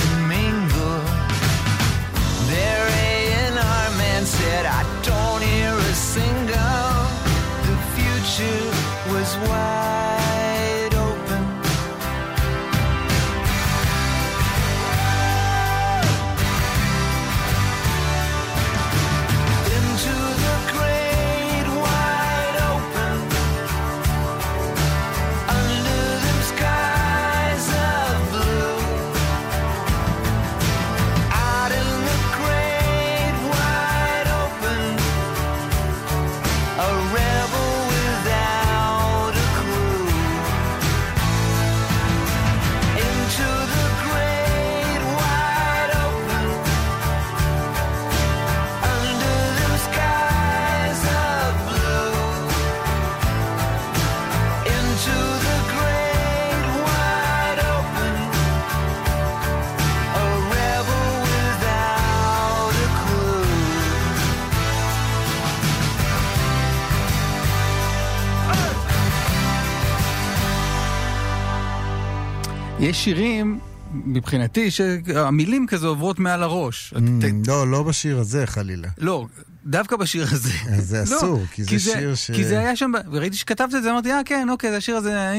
[72.93, 73.59] יש שירים,
[73.93, 76.95] מבחינתי, שהמילים כזה עוברות מעל הראש.
[77.21, 78.89] ת- לא, לא בשיר הזה חלילה.
[78.99, 79.27] לא,
[79.67, 80.51] דווקא בשיר הזה.
[80.71, 83.83] אז זה לא, אסור, כי זה שיר ש- כי זה היה שם, וראיתי שכתבת את
[83.83, 85.33] זה, אמרתי, אה, כן, אוקיי, זה השיר הזה.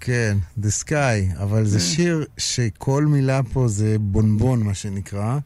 [0.00, 0.92] כן, The Sky,
[1.42, 1.64] אבל.
[1.66, 5.38] זה שיר שכל מילה פה זה בונבון, מה שנקרא.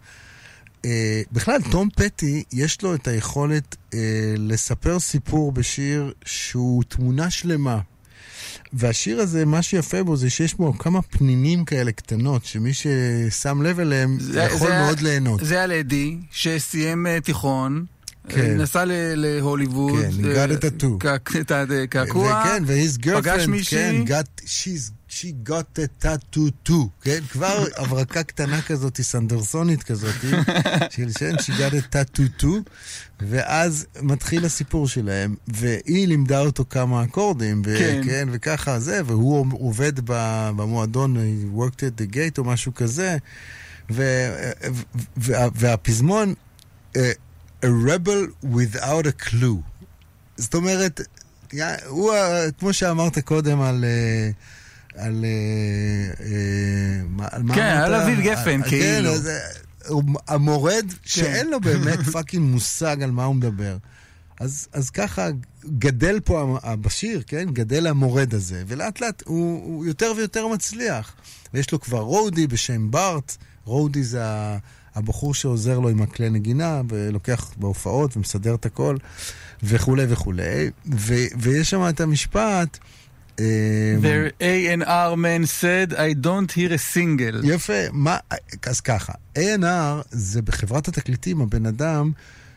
[0.84, 3.98] אה, בכלל, תום פטי, יש לו את היכולת אה,
[4.38, 7.78] לספר סיפור בשיר שהוא תמונה שלמה.
[8.72, 13.80] והשיר הזה, מה שיפה בו זה שיש בו כמה פנינים כאלה קטנות, שמי ששם לב
[13.80, 15.44] אליהם זה- יכול זה- מאוד ליהנות.
[15.44, 17.84] זה על אדי, שסיים אה, תיכון.
[18.28, 18.40] כן.
[18.40, 18.84] אה, נסע
[19.16, 20.02] להוליווד.
[20.02, 20.98] כן, got a tattoo.
[20.98, 21.52] קע- את
[21.84, 22.42] הקעקוע.
[22.44, 24.04] וכן, ו-his פגש girlfriend, מישהי.
[24.06, 27.18] כן, got, she's, she got a tattoo too, כן?
[27.30, 30.14] כבר הברקה קטנה כזאת, סנדרסונית כזאת,
[30.96, 32.70] של שם, she got a tattoo too,
[33.20, 37.70] ואז מתחיל הסיפור שלהם, והיא לימדה אותו כמה אקורדים, כן.
[38.02, 43.16] וכן, וככה זה, והוא עובד במועדון, he worked at the gate או משהו כזה,
[43.90, 44.50] ו-
[45.16, 46.34] וה- והפזמון,
[46.96, 47.12] אה,
[47.64, 49.84] a rebel without a clue.
[50.36, 51.00] זאת אומרת,
[51.86, 52.12] הוא,
[52.58, 53.84] כמו שאמרת קודם על...
[53.84, 54.30] אה,
[54.98, 55.24] על...
[55.24, 56.24] אה,
[57.24, 57.60] אה, כן?
[57.84, 59.14] על אביב גפן, על- כאילו.
[59.14, 63.76] כן, אה, המורד שאין לו באמת פאקינג מושג על מה הוא מדבר.
[64.40, 65.28] אז, אז ככה
[65.78, 67.48] גדל פה ה- בשיר, כן?
[67.52, 71.14] גדל המורד הזה, ולאט לאט הוא, הוא יותר ויותר מצליח.
[71.54, 74.22] ויש לו כבר רודי בשם בארט, רודי זה
[74.94, 78.96] הבחור שעוזר לו עם הכלי נגינה, ולוקח בהופעות ומסדר את הכל,
[79.62, 80.70] וכולי וכולי.
[80.94, 82.97] ו, ויש שם את המשפט, אה,
[83.38, 87.40] Their A&R man said, I don't hear a single.
[87.44, 88.18] יפה, מה,
[88.62, 92.12] אז ככה, A&R זה בחברת התקליטים הבן אדם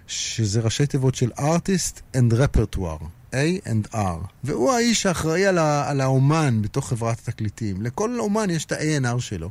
[0.07, 5.89] שזה ראשי תיבות של Artist and Repertoire, A and R, והוא האיש האחראי על, ה,
[5.89, 7.81] על האומן בתוך חברת התקליטים.
[7.81, 9.49] לכל אומן יש את ה-A&R שלו,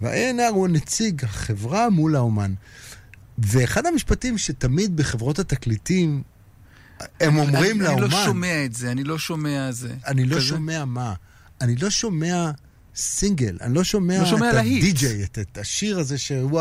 [0.00, 2.54] וה-A&R הוא נציג החברה מול האומן.
[3.38, 6.22] ואחד המשפטים שתמיד בחברות התקליטים
[7.20, 8.02] הם אומרים אני, לאומן...
[8.02, 9.94] אני לא שומע את זה, אני לא שומע זה.
[10.06, 10.40] אני לא?
[10.40, 11.14] שומע מה.
[11.60, 12.50] אני לא שומע
[12.96, 14.54] סינגל, אני לא שומע, לא שומע את.
[14.56, 16.60] הדי-ג'יי, את, את השיר הזה שהוא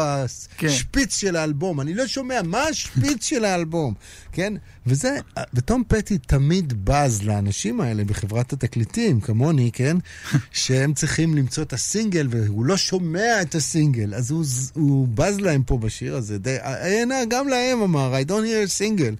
[0.57, 0.67] כן.
[0.67, 1.81] השפיץ של האלבום.
[1.81, 3.93] אני לא שומע מה השפיץ של האלבום,
[4.31, 4.53] כן?
[4.85, 5.17] וזה,
[5.53, 9.97] ותום פטי תמיד בז לאנשים האלה בחברת התקליטים, כמוני, כן?
[10.51, 15.63] שהם צריכים למצוא את הסינגל, והוא לא שומע את הסינגל, אז הוא, הוא בז להם
[15.63, 16.37] פה בשיר הזה.
[16.37, 19.15] די, הנה, גם להם אמר, I don't hear a single.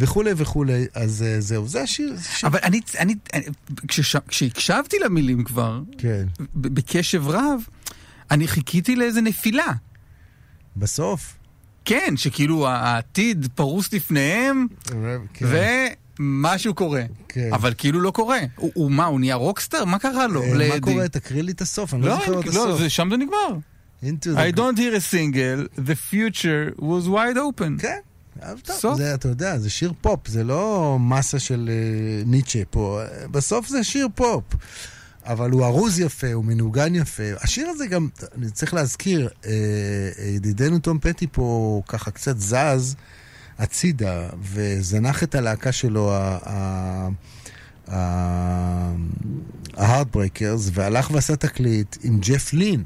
[0.00, 2.12] וכולי וכולי, אז אה, זהו, זה השיר.
[2.16, 2.48] זה שיר.
[2.48, 3.44] אבל אני, אני, אני
[3.88, 6.26] כשש, כשהקשבתי למילים כבר, כן.
[6.54, 7.60] בקשב רב,
[8.30, 9.72] אני חיכיתי לאיזה נפילה.
[10.76, 11.36] בסוף.
[11.84, 14.66] כן, שכאילו העתיד פרוס לפניהם,
[15.34, 15.46] כן.
[16.20, 17.02] ומשהו קורה.
[17.28, 17.50] כן.
[17.52, 18.40] אבל כאילו לא קורה.
[18.56, 19.84] הוא, הוא מה, הוא נהיה רוקסטר?
[19.84, 20.42] מה קרה לו?
[20.42, 20.80] אה, מה?
[20.80, 21.08] קורה?
[21.08, 22.80] תקריא לי את הסוף, אני לא לא, זוכר את לא, הסוף.
[22.80, 23.58] זה, שם זה נגמר.
[24.02, 25.68] I don't hear a single.
[25.76, 27.82] The future was wide open.
[27.82, 27.98] כן.
[28.42, 28.96] אבל טוב, סוף.
[28.96, 33.00] זה, אתה יודע, זה שיר פופ, זה לא מסה של אה, ניטשה פה.
[33.30, 34.44] בסוף זה שיר פופ.
[35.24, 37.22] אבל הוא ארוז יפה, הוא מנוגן יפה.
[37.40, 39.50] השיר הזה גם, אני צריך להזכיר, אה,
[40.34, 42.96] ידידנו תום פטי פה ככה קצת זז
[43.58, 47.08] הצידה, וזנח את הלהקה שלו, ה- ה-
[47.88, 48.94] ה-
[49.76, 52.84] ה Heartbreakers, והלך ועשה תקליט עם ג'ף לין.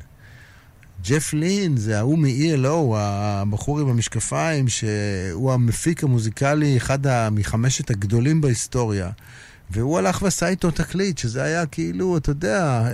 [1.09, 9.11] ג'ף לין זה ההוא מ-ELO, הבחור עם המשקפיים, שהוא המפיק המוזיקלי, אחד מחמשת הגדולים בהיסטוריה.
[9.71, 12.89] והוא הלך ועשה איתו תקליט, שזה היה כאילו, אתה יודע,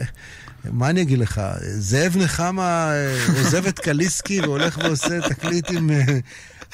[0.64, 5.90] מה אני אגיד לך, זאב נחמה אה, עוזב את קליסקי והולך ועושה תקליט עם...
[5.90, 6.18] אה,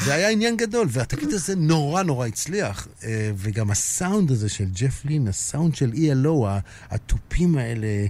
[0.05, 2.89] זה היה עניין גדול, והתקליט הזה נורא נורא הצליח.
[3.05, 6.47] אה, וגם הסאונד הזה של ג'ף לין, הסאונד של ELO,
[6.91, 8.07] התופים האלה,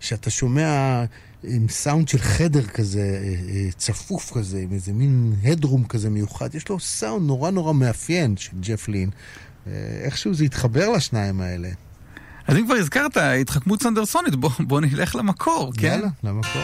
[0.00, 1.04] שאתה שומע
[1.44, 6.54] עם סאונד של חדר כזה, אה, אה, צפוף כזה, עם איזה מין הדרום כזה מיוחד.
[6.54, 9.10] יש לו סאונד נורא נורא מאפיין של ג'ף לין.
[9.66, 9.72] אה,
[10.04, 11.68] איכשהו זה התחבר לשניים האלה.
[12.46, 15.86] אז אם כבר הזכרת התחכמות סנדרסונית, בוא, בוא נלך למקור, כן?
[15.86, 16.62] יאללה, למקור.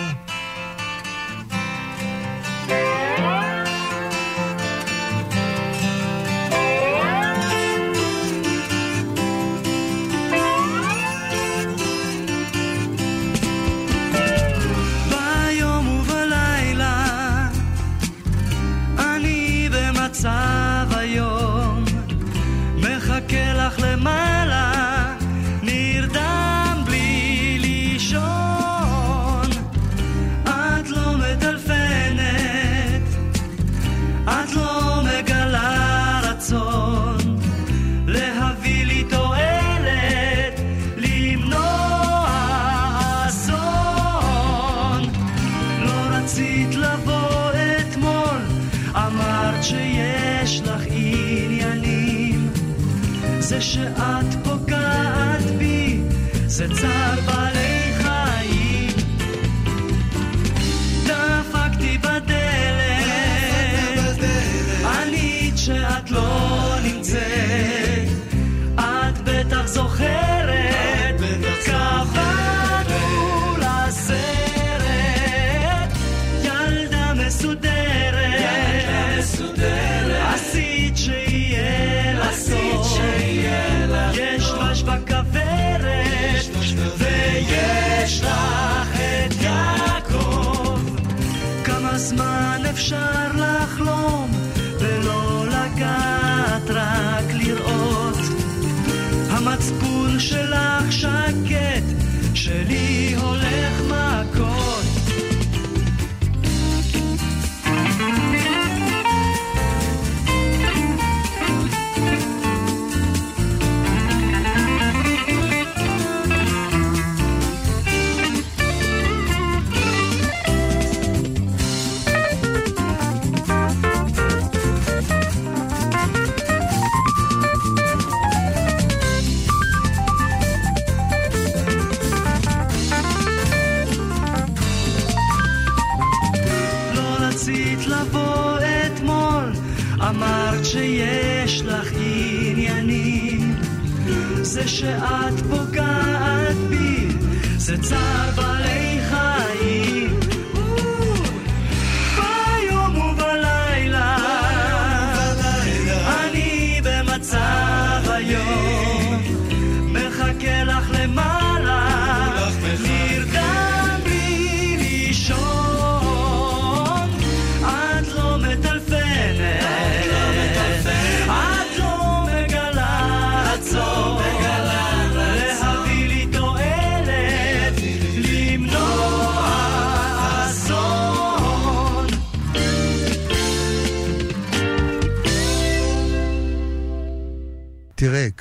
[53.99, 56.01] זה שאת פוגעת בי,
[56.46, 56.97] זה צער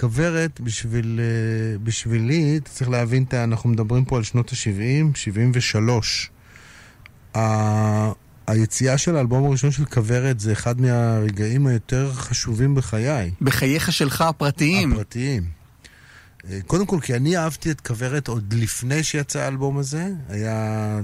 [0.07, 6.29] תראה, כוורת, בשביל, אה, בשבילי, אתה צריך להבין, אנחנו מדברים פה על שנות ה-70, 73.
[7.35, 8.11] ה-
[8.47, 13.31] היציאה של האלבום הראשון של כוורת זה אחד מהרגעים היותר חשובים בחיי.
[13.41, 14.91] בחייך שלך הפרטיים.
[14.93, 15.43] הפרטיים.
[16.49, 20.09] אה, קודם כל, כי אני אהבתי את כוורת עוד לפני שיצא האלבום הזה.
[20.29, 20.99] היה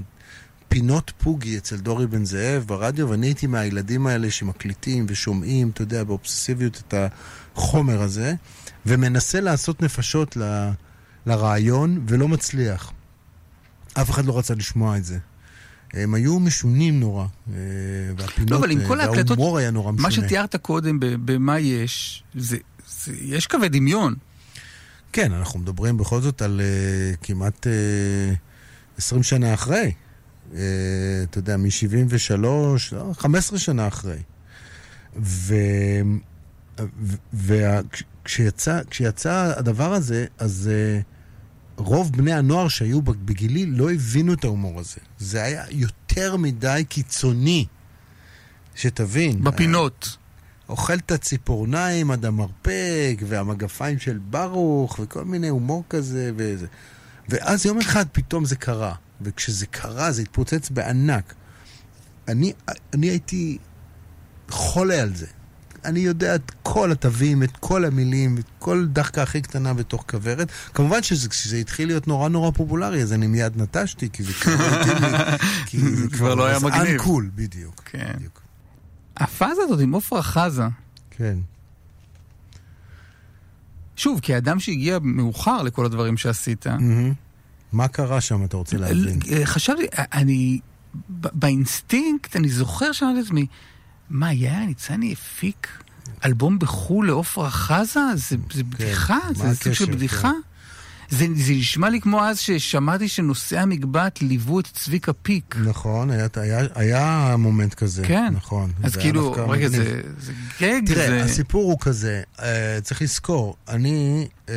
[0.68, 6.04] פינות פוגי אצל דורי בן זאב ברדיו, ואני הייתי מהילדים האלה שמקליטים ושומעים, אתה יודע,
[6.04, 6.94] באובססיביות את
[7.56, 8.34] החומר הזה,
[8.86, 10.70] ומנסה לעשות נפשות ל-
[11.26, 12.92] לרעיון, ולא מצליח.
[13.94, 15.18] אף אחד לא רצה לשמוע את זה.
[15.92, 17.54] הם היו משונים נורא, אה,
[18.16, 20.08] והפינות, לא, אבל עם אה, כל ההקלטות, וההומור היה נורא משונה.
[20.08, 22.56] מה שתיארת קודם במה יש, זה,
[22.88, 24.14] זה, יש קווי דמיון.
[25.12, 29.92] כן, אנחנו מדברים בכל זאת על uh, כמעט uh, 20 שנה אחרי.
[30.52, 30.54] Uh,
[31.22, 32.76] אתה יודע, מ-73, לא,
[33.18, 34.18] 15 שנה אחרי.
[38.24, 41.02] וכשיצא הדבר הזה, אז uh,
[41.76, 45.00] רוב בני הנוער שהיו בגילי לא הבינו את ההומור הזה.
[45.18, 47.66] זה היה יותר מדי קיצוני,
[48.74, 49.44] שתבין.
[49.44, 50.16] בפינות.
[50.68, 56.66] אוכל את הציפורניים עד המרפק, והמגפיים של ברוך, וכל מיני הומור כזה, וזה.
[57.28, 58.94] ואז יום אחד פתאום זה קרה.
[59.20, 61.34] וכשזה קרה, זה התפוצץ בענק.
[62.28, 62.52] אני,
[62.94, 63.58] אני הייתי
[64.48, 65.26] חולה על זה.
[65.84, 70.48] אני יודע את כל התווים, את כל המילים, את כל דחקה הכי קטנה בתוך כוורת.
[70.74, 74.54] כמובן שכשזה התחיל להיות נורא נורא פופולרי, אז אני מיד נטשתי, כי זה כבר
[75.74, 76.86] לא כבר לא היה מגניב.
[76.86, 77.82] אנקול, בדיוק.
[77.84, 78.14] כן.
[79.16, 80.64] הפאזה הזאת עם עפרה חזה,
[81.10, 81.38] כן.
[83.96, 86.66] שוב, כאדם שהגיע מאוחר לכל הדברים שעשית.
[87.72, 89.18] מה קרה שם, אתה רוצה להבין?
[89.32, 90.60] אה, חשבתי, אני,
[91.20, 93.46] ב- באינסטינקט, אני זוכר שאמרתי לעצמי,
[94.10, 95.68] מה, יאיר ניצני הפיק
[96.24, 98.00] אלבום בחו"ל לעופרה חזה?
[98.14, 99.18] זה, זה בדיחה?
[99.20, 99.44] כן.
[99.44, 100.30] מה זה סוג של בדיחה?
[101.10, 105.56] זה, זה נשמע לי כמו אז ששמעתי שנושאי המגבעת ליוו את צביקה פיק.
[105.64, 108.02] נכון, היה, היה, היה moment כזה.
[108.06, 108.32] כן.
[108.36, 108.72] נכון.
[108.82, 109.68] אז כאילו, רגע.
[109.68, 111.22] זה, זה גג, תראה, זה...
[111.24, 114.54] הסיפור הוא כזה, אה, צריך לזכור, אני, אה,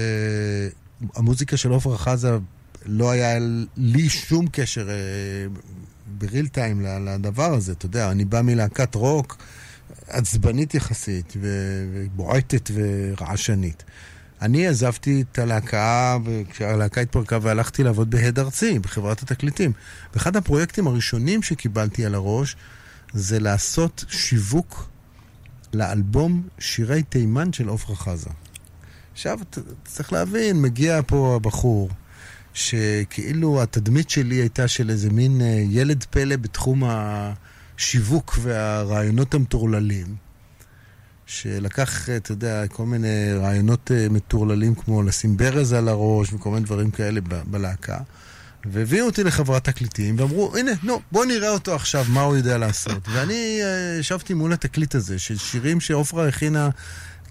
[1.16, 2.38] המוזיקה של עופרה חזה,
[2.86, 3.38] לא היה
[3.78, 4.96] לי שום קשר אה,
[6.18, 9.38] בריל טיים לדבר הזה, אתה יודע, אני בא מלהקת רוק
[10.08, 13.84] עצבנית יחסית, ובועטת ורעשנית.
[14.42, 16.18] אני עזבתי את הלהקה,
[16.50, 19.72] כשהלהקה התפרקה והלכתי לעבוד בהד ארצי, בחברת התקליטים.
[20.14, 22.56] ואחד הפרויקטים הראשונים שקיבלתי על הראש
[23.14, 24.90] זה לעשות שיווק
[25.74, 28.30] לאלבום שירי תימן של עפרה חזה.
[29.14, 29.40] עכשיו,
[29.86, 31.90] צריך להבין, מגיע פה הבחור,
[32.58, 40.16] שכאילו התדמית שלי הייתה של איזה מין אה, ילד פלא בתחום השיווק והרעיונות המטורללים,
[41.26, 46.50] שלקח, אה, אתה יודע, כל מיני רעיונות אה, מטורללים כמו לשים ברז על הראש וכל
[46.50, 47.98] מיני דברים כאלה בלהקה.
[48.66, 53.08] והביאו אותי לחברת תקליטים, ואמרו, הנה, נו, בוא נראה אותו עכשיו, מה הוא יודע לעשות.
[53.12, 53.62] ואני
[54.00, 56.70] ישבתי מול התקליט הזה, של שירים שעופרה הכינה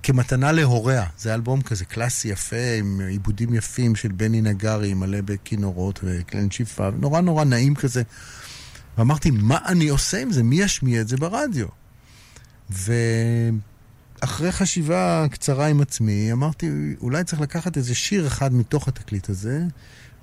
[0.06, 1.06] כמתנה להוריה.
[1.18, 6.90] זה אלבום כזה קלאסי יפה, עם עיבודים יפים של בני נגרי, מלא בכינורות וקלן שיפה,
[6.90, 8.02] נורא נורא נעים כזה.
[8.98, 10.42] ואמרתי, מה אני עושה עם זה?
[10.42, 11.66] מי ישמיע את זה ברדיו?
[12.70, 19.64] ואחרי חשיבה קצרה עם עצמי, אמרתי, אולי צריך לקחת איזה שיר אחד מתוך התקליט הזה,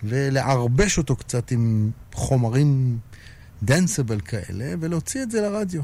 [0.04, 2.98] ולערבש אותו קצת עם חומרים
[3.64, 5.82] דנסבל כאלה, ולהוציא את זה לרדיו.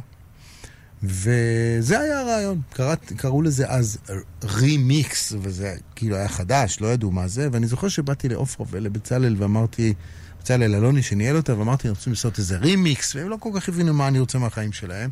[1.03, 2.61] וזה היה הרעיון.
[2.73, 3.97] קראת, קראו לזה אז
[4.43, 9.93] רימיקס, וזה כאילו היה חדש, לא ידעו מה זה, ואני זוכר שבאתי לעופרה ולבצלאל ואמרתי,
[10.41, 13.93] בצלאל אלוני שניהל אותה, ואמרתי, אני רוצה לעשות איזה רימיקס, והם לא כל כך הבינו
[13.93, 15.09] מה אני רוצה מהחיים שלהם.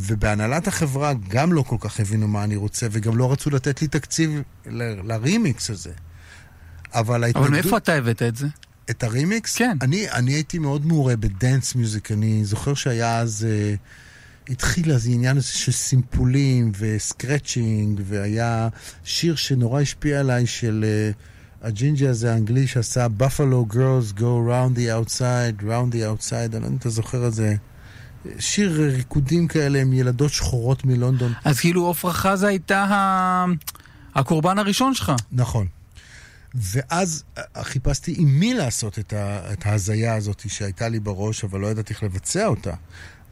[0.00, 3.88] ובהנהלת החברה גם לא כל כך הבינו מה אני רוצה, וגם לא רצו לתת לי
[3.88, 5.92] תקציב ל- לרימיקס הזה.
[6.94, 7.50] אבל ההתנגדות...
[7.50, 8.46] אבל מאיפה אתה הבאת את זה?
[8.90, 9.56] את הרימיקס?
[9.56, 9.76] כן.
[9.82, 12.12] אני, אני הייתי מאוד מעורה ב dance music.
[12.12, 13.74] אני זוכר שהיה אז אה,
[14.48, 18.68] התחיל אז העניין הזה של סימפולים ו scratching, והיה
[19.04, 25.08] שיר שנורא השפיע עליי של אה, הג'ינג'י הזה האנגלי שעשה Buffalo Girls Go Round the
[25.08, 27.54] Outside, Round the Outside, אני לא יודע אם אתה זוכר את זה.
[28.38, 31.32] שיר ריקודים כאלה עם ילדות שחורות מלונדון.
[31.44, 33.44] אז כאילו עופרה חזה הייתה ה...
[34.14, 35.12] הקורבן הראשון שלך.
[35.32, 35.66] נכון.
[36.54, 41.60] ואז אה, חיפשתי עם מי לעשות את, ה, את ההזיה הזאת שהייתה לי בראש, אבל
[41.60, 42.74] לא ידעתי איך לבצע אותה.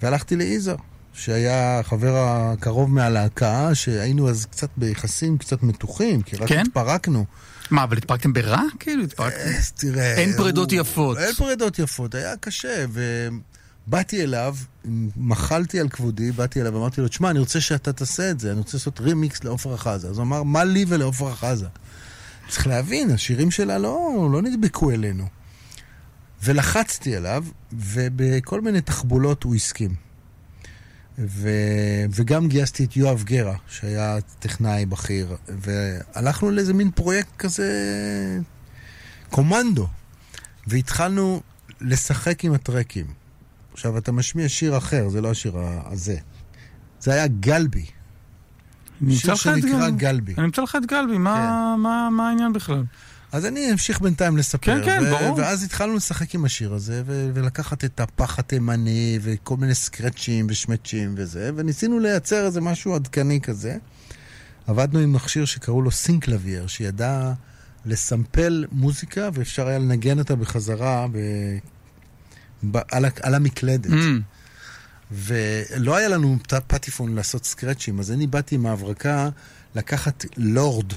[0.02, 0.76] והלכתי ליזהר,
[1.14, 6.62] שהיה חבר הקרוב מהלהקה, שהיינו אז קצת ביחסים קצת מתוחים, כי רק כן?
[6.68, 7.24] התפרקנו.
[7.70, 8.62] מה, אבל התפרקתם ברע?
[8.78, 9.38] כאילו, התפרקתם.
[9.40, 10.14] אה, תראה...
[10.14, 11.18] אין פרידות הוא- יפות.
[11.18, 12.84] אין פרידות יפות, היה קשה,
[13.86, 14.56] ובאתי אליו,
[15.16, 18.58] מחלתי על כבודי, באתי אליו ואמרתי לו, תשמע, אני רוצה שאתה תעשה את זה, אני
[18.58, 20.08] רוצה לעשות רימיקס לעופרה חזה.
[20.08, 21.66] אז הוא אמר, מה לי ולעופרה חזה?
[22.48, 25.26] צריך להבין, השירים שלה לא, לא נדבקו אלינו.
[26.44, 29.94] ולחצתי עליו, ובכל מיני תחבולות הוא הסכים.
[31.18, 31.48] ו...
[32.10, 37.68] וגם גייסתי את יואב גרה, שהיה טכנאי בכיר, והלכנו לאיזה מין פרויקט כזה
[39.30, 39.86] קומנדו,
[40.66, 41.40] והתחלנו
[41.80, 43.06] לשחק עם הטרקים.
[43.72, 45.52] עכשיו, אתה משמיע שיר אחר, זה לא השיר
[45.86, 46.16] הזה.
[47.00, 47.86] זה היה גלבי.
[49.10, 50.34] שיר שנקרא גלבי.
[50.38, 52.82] אני אמצא לך את גלבי, מה- מה מה העניין בכלל?
[53.34, 54.84] אז אני אמשיך בינתיים לספר.
[54.84, 55.38] כן, כן, ו- ברור.
[55.38, 61.14] ואז התחלנו לשחק עם השיר הזה, ו- ולקחת את הפח התימני, וכל מיני סקרצ'ים ושמצ'ים
[61.16, 63.76] וזה, וניסינו לייצר איזה משהו עדכני כזה.
[64.66, 67.32] עבדנו עם מכשיר שקראו לו Synclavier, שידע
[67.86, 71.18] לסמפל מוזיקה, ואפשר היה לנגן אותה בחזרה ב...
[72.70, 72.78] ב...
[72.90, 73.04] על.
[73.22, 73.90] על המקלדת.
[73.90, 75.12] ממ.
[75.12, 79.28] ולא היה לנו פטיפון לעשות סקרצ'ים, אז אני באתי עם ההברקה
[79.74, 80.92] לקחת לורד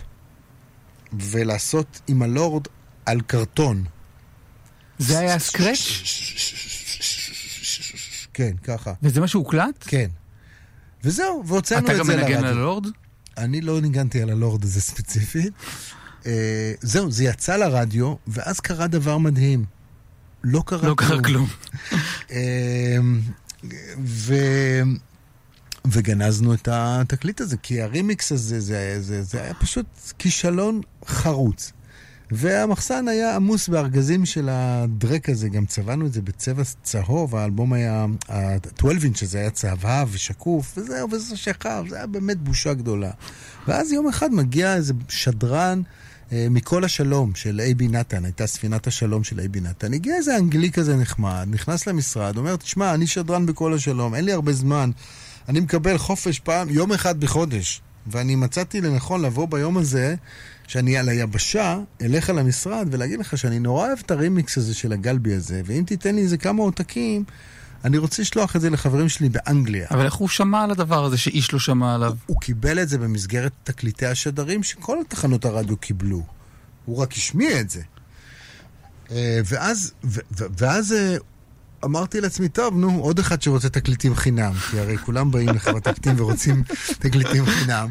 [1.13, 2.67] ולעשות עם הלורד
[3.05, 3.83] על קרטון.
[4.99, 5.77] זה היה סקרץ'?
[8.33, 8.93] כן, ככה.
[9.03, 9.83] וזה מה שהוקלט?
[9.87, 10.07] כן.
[11.03, 12.37] וזהו, והוצאנו אתה את גם זה מנגן לרדיו.
[12.39, 12.87] על הלורד?
[13.37, 15.53] אני לא ניגנתי על הלורד הזה ספציפית.
[16.25, 19.65] אה, זהו, זה יצא לרדיו, ואז קרה דבר מדהים.
[20.43, 21.47] לא קרה לא קרה כלום.
[22.31, 23.21] אמ,
[24.03, 24.35] ו...
[25.91, 29.85] וגנזנו את התקליט הזה, כי הרימיקס הזה, זה, זה, זה היה פשוט
[30.17, 31.71] כישלון חרוץ.
[32.31, 38.05] והמחסן היה עמוס בארגזים של הדרק הזה, גם צבענו את זה בצבע צהוב, האלבום היה,
[38.29, 43.11] ה-12 אינץ' הזה היה צהבהב ושקוף, וזהו, וזה שכב, זה היה באמת בושה גדולה.
[43.67, 45.81] ואז יום אחד מגיע איזה שדרן
[46.31, 49.93] אה, מכל השלום של אייבי נתן, הייתה ספינת השלום של אייבי נתן.
[49.93, 54.31] הגיע איזה אנגלי כזה נחמד, נכנס למשרד, אומר, תשמע, אני שדרן בכל השלום, אין לי
[54.31, 54.91] הרבה זמן,
[55.47, 57.81] אני מקבל חופש פעם, יום אחד בחודש.
[58.07, 60.15] ואני מצאתי לנכון לבוא ביום הזה,
[60.67, 65.33] שאני על היבשה, אלך למשרד ולהגיד לך שאני נורא אוהב את הרימיקס הזה של הגלבי
[65.33, 67.23] הזה, ואם תיתן לי איזה כמה עותקים,
[67.85, 69.87] אני רוצה לשלוח את זה לחברים שלי באנגליה.
[69.91, 72.13] אבל איך הוא שמע על הדבר הזה שאיש לא שמע עליו?
[72.25, 76.23] הוא קיבל את זה במסגרת תקליטי השדרים שכל תחנות הרדיו קיבלו.
[76.85, 77.81] הוא רק השמיע את זה.
[79.11, 81.17] אה, ואז, ו- ו- ואז אה,
[81.85, 86.13] אמרתי לעצמי, טוב, נו, עוד אחד שרוצה תקליטים חינם, כי הרי כולם באים לחברת תקליטים
[86.17, 86.63] ורוצים
[87.03, 87.89] תקליטים חינם.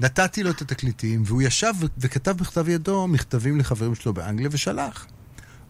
[0.00, 5.06] נתתי לו את התקליטים, והוא ישב וכתב בכתב ידו מכתבים לחברים שלו באנגליה ושלח.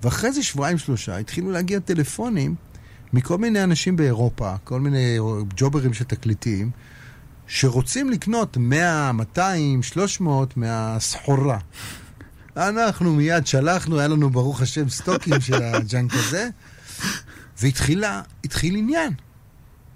[0.02, 2.54] ואחרי איזה שבועיים שלושה התחילו להגיע טלפונים
[3.12, 5.18] מכל מיני אנשים באירופה, כל מיני
[5.56, 6.70] ג'וברים של תקליטים,
[7.46, 11.58] שרוצים לקנות 100, 200, 300 מהסחורה.
[12.56, 16.48] אנחנו מיד שלחנו, היה לנו ברוך השם סטוקים של הג'אנק הזה,
[17.60, 19.12] והתחילה, התחיל עניין.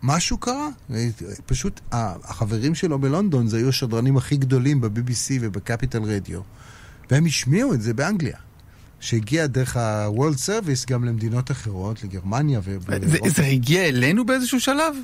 [0.02, 0.68] משהו קרה.
[1.46, 6.40] פשוט החברים שלו בלונדון זה היו השדרנים הכי גדולים ב-BBC ובקפיטל רדיו,
[7.10, 8.36] והם השמיעו את זה באנגליה.
[9.00, 13.30] שהגיע דרך ה-World Service גם למדינות אחרות, לגרמניה זה- ובאירופה.
[13.36, 14.94] זה הגיע אלינו באיזשהו שלב?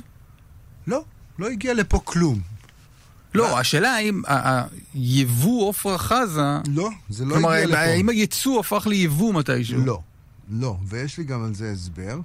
[0.87, 1.03] לא,
[1.39, 2.39] לא הגיע לפה כלום.
[3.33, 4.21] לא, השאלה האם
[4.93, 6.41] היבוא עופרה חזה...
[6.67, 7.77] לא, זה לא כלומר, הגיע לפה.
[7.77, 9.85] האם הייצוא הפך ליבוא מתישהו?
[9.85, 10.01] לא,
[10.51, 12.19] לא, ויש לי גם על זה הסבר.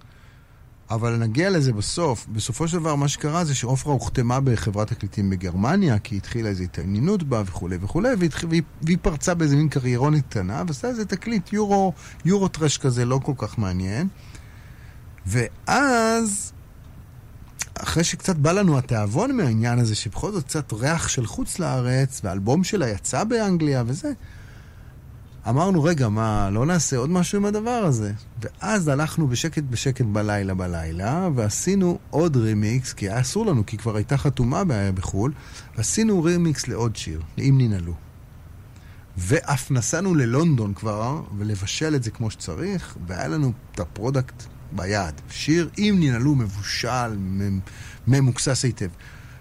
[0.91, 2.27] אבל נגיע לזה בסוף.
[2.33, 7.23] בסופו של דבר, מה שקרה זה שעופרה הוחתמה בחברת תקליטים בגרמניה, כי התחילה איזו התעניינות
[7.23, 11.93] בה וכולי וכולי, והתח- והיא, והיא פרצה באיזה מין קריירונת קטנה, ועשתה איזה תקליט יורו,
[12.25, 14.09] יורו טרש כזה, לא כל כך מעניין.
[15.27, 16.53] ואז,
[17.75, 22.65] אחרי שקצת בא לנו התיאבון מהעניין הזה, שבכל זאת קצת ריח של חוץ לארץ, והאלבום
[22.65, 24.13] שלה יצא באנגליה וזה,
[25.49, 28.13] אמרנו, רגע, מה, לא נעשה עוד משהו עם הדבר הזה?
[28.43, 33.97] ואז הלכנו בשקט בשקט בלילה בלילה, ועשינו עוד רימיקס, כי היה אסור לנו, כי כבר
[33.97, 35.33] הייתה חתומה ב- בחו"ל,
[35.77, 37.95] ועשינו רימיקס לעוד שיר, אם ננעלו.
[39.17, 44.43] ואף נסענו ללונדון כבר, ולבשל את זה כמו שצריך, והיה לנו את ה product
[44.73, 45.15] ביד.
[45.31, 47.17] שיר עם ננעלו מבושל,
[48.07, 48.89] ממוקסס היטב.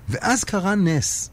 [0.10, 1.30] ואז קרה נס.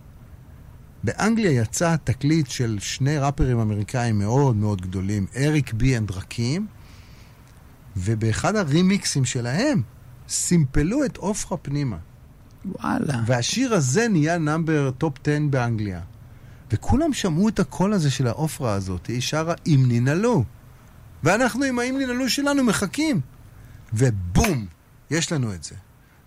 [1.05, 5.97] באנגליה יצא תקליט של שני ראפרים אמריקאים מאוד מאוד גדולים, Eric B.
[5.97, 6.66] and Rakim,
[7.96, 9.82] ובאחד הרימיקסים שלהם
[10.28, 11.96] סימפלו את עופרה פנימה.
[12.64, 13.22] וואלה.
[13.26, 16.00] והשיר הזה נהיה number top 10 באנגליה.
[16.72, 20.44] וכולם שמעו את הקול הזה של העופרה הזאת, היא שרה אם ננעלו.
[21.22, 23.20] ואנחנו עם האם ננעלו שלנו מחכים.
[23.92, 24.66] ובום,
[25.11, 25.74] יש לנו את זה.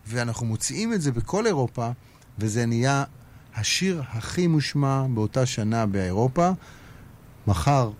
[0.08, 1.90] ואנחנו מוציאים את זה בכל אירופה,
[2.40, 3.04] וזה נהיה
[3.58, 6.50] השיר הכי מושמע באותה שנה באירופה.
[7.48, 7.92] מכר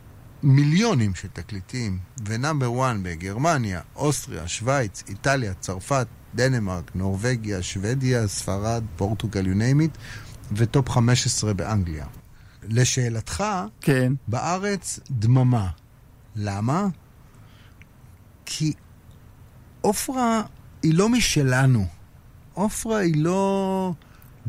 [0.44, 9.46] מיליונים של תקליטים, ונאמבר 1 בגרמניה, אוסטריה, שווייץ, איטליה, צרפת, דנמרק, נורבגיה, שוודיה, ספרד, פורטוגל,
[9.46, 9.98] you name it,
[10.52, 12.06] וטופ 15 באנגליה.
[12.64, 13.44] לשאלתך,
[13.82, 14.14] כן.
[14.28, 15.70] בארץ דממה.
[16.36, 16.88] למה?
[18.46, 18.74] כי
[19.82, 20.42] עופרה
[20.84, 21.88] היא לא משלנו.
[22.54, 23.94] עופרה היא לא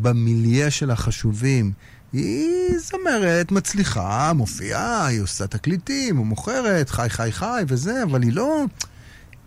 [0.03, 1.73] במיליה של החשובים.
[2.13, 8.33] היא זמרת מצליחה, מופיעה, היא עושה תקליטים, היא מוכרת, חי חי חי וזה, אבל היא
[8.33, 8.65] לא...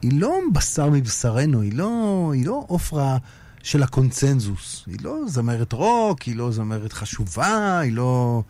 [0.02, 3.18] היא לא בשר מבשרנו, היא לא, היא לא עופרה
[3.64, 4.84] של הקונצנזוס.
[4.88, 8.43] היא לא זמרת רוק, היא לא זמרת חשובה, היא לא...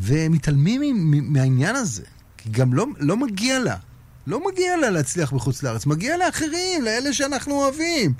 [0.00, 2.02] ומתעלמים מהעניין הזה.
[2.36, 3.76] כי גם לא, לא מגיע לה.
[4.26, 8.14] לא מגיע לה להצליח בחוץ לארץ, מגיע לאחרים, לאלה שאנחנו אוהבים.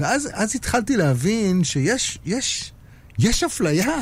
[0.00, 2.72] ואז אז התחלתי להבין שיש יש,
[3.18, 3.96] יש אפליה.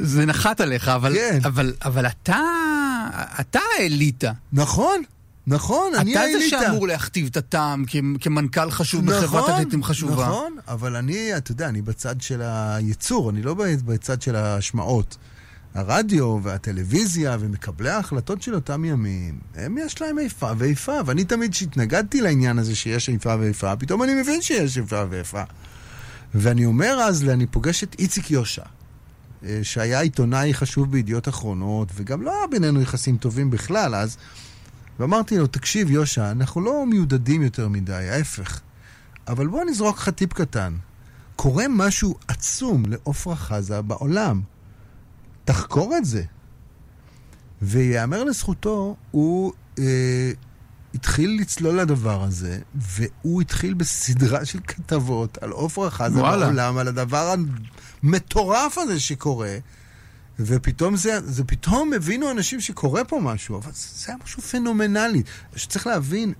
[0.00, 1.38] זה נחת עליך, אבל, כן.
[1.44, 2.40] אבל, אבל אתה,
[3.40, 4.32] אתה האליטה.
[4.52, 5.02] נכון,
[5.46, 6.60] נכון, אני אתה זה האליטה.
[6.60, 7.84] שאמור להכתיב את הטעם
[8.20, 10.26] כמנכ"ל חשוב בחברת תקליטים חשובה.
[10.26, 13.54] נכון, אבל אני, אתה יודע, אני בצד של הייצור, אני לא
[13.84, 15.16] בצד של ההשמעות.
[15.74, 22.20] הרדיו והטלוויזיה ומקבלי ההחלטות של אותם ימים, הם יש להם איפה ואיפה, ואני תמיד שהתנגדתי
[22.20, 25.42] לעניין הזה שיש איפה ואיפה, פתאום אני מבין שיש איפה ואיפה.
[26.34, 28.62] ואני אומר אז, אני פוגש את איציק יושע,
[29.44, 34.16] אה, שהיה עיתונאי חשוב בידיעות אחרונות, וגם לא היה בינינו יחסים טובים בכלל אז,
[34.98, 38.60] ואמרתי לו, תקשיב יושע, אנחנו לא מיודדים יותר מדי, ההפך.
[39.28, 40.74] אבל בוא נזרוק לך טיפ קטן.
[41.36, 44.40] קורה משהו עצום לעופרה חזה בעולם.
[45.44, 46.22] תחקור את זה.
[47.62, 50.32] ויאמר לזכותו, הוא אה,
[50.94, 56.22] התחיל לצלול לדבר הזה, והוא התחיל בסדרה של כתבות על עופרה חזה.
[56.22, 57.34] בעולם, על הדבר
[58.02, 59.56] המטורף הזה שקורה.
[60.38, 65.22] ופתאום זה, זה פתאום הבינו אנשים שקורה פה משהו, אבל זה, זה היה משהו פנומנלי.
[65.56, 66.32] שצריך להבין,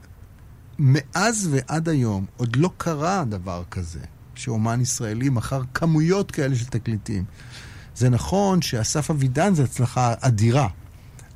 [0.79, 4.01] מאז ועד היום עוד לא קרה דבר כזה,
[4.35, 7.25] שאומן ישראלי מכר כמויות כאלה של תקליטים.
[7.97, 10.69] זה נכון שאסף אבידן זה הצלחה אדירה,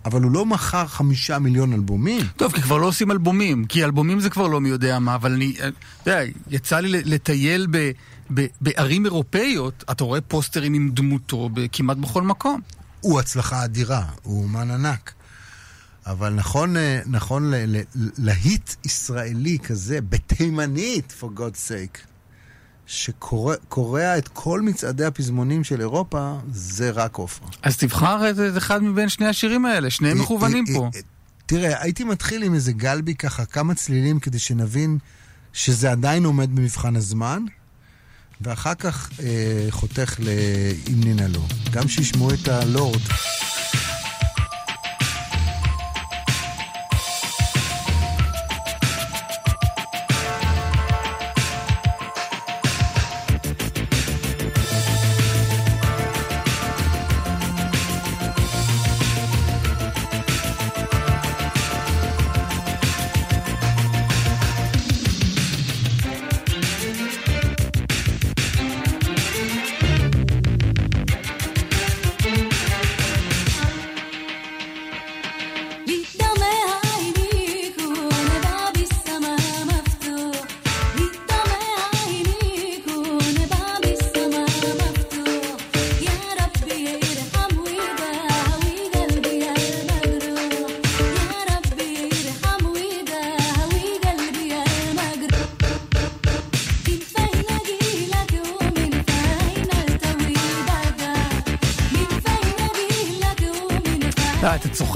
[0.05, 2.23] אבל הוא לא מכר חמישה מיליון אלבומים.
[2.37, 5.33] טוב, כי כבר לא עושים אלבומים, כי אלבומים זה כבר לא מי יודע מה, אבל
[5.33, 5.69] אני, אה,
[6.03, 7.91] אתה יודע, יצא לי לטייל ב,
[8.35, 12.61] ב, בערים אירופאיות, אתה רואה פוסטרים עם דמותו כמעט בכל מקום.
[13.01, 15.13] הוא הצלחה אדירה, הוא אומן ענק.
[16.07, 17.53] אבל נכון, אה, נכון
[18.19, 21.99] להיט ישראלי כזה, בתימנית, for God's sake,
[22.87, 27.49] שקורע את כל מצעדי הפזמונים של אירופה, זה רק עופרה.
[27.63, 30.91] אז תבחר את, את אחד מבין שני השירים האלה, שניהם אה, מכוונים אה, פה.
[30.95, 31.01] אה,
[31.47, 34.99] תראה, הייתי מתחיל עם איזה גלבי ככה, כמה צלילים כדי שנבין
[35.53, 37.43] שזה עדיין עומד במבחן הזמן,
[38.41, 41.43] ואחר כך אה, חותך ל"אם ננעלו".
[41.71, 43.01] גם שישמעו את הלורד.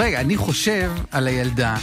[0.01, 1.77] צוחק, אני חושב על הילדה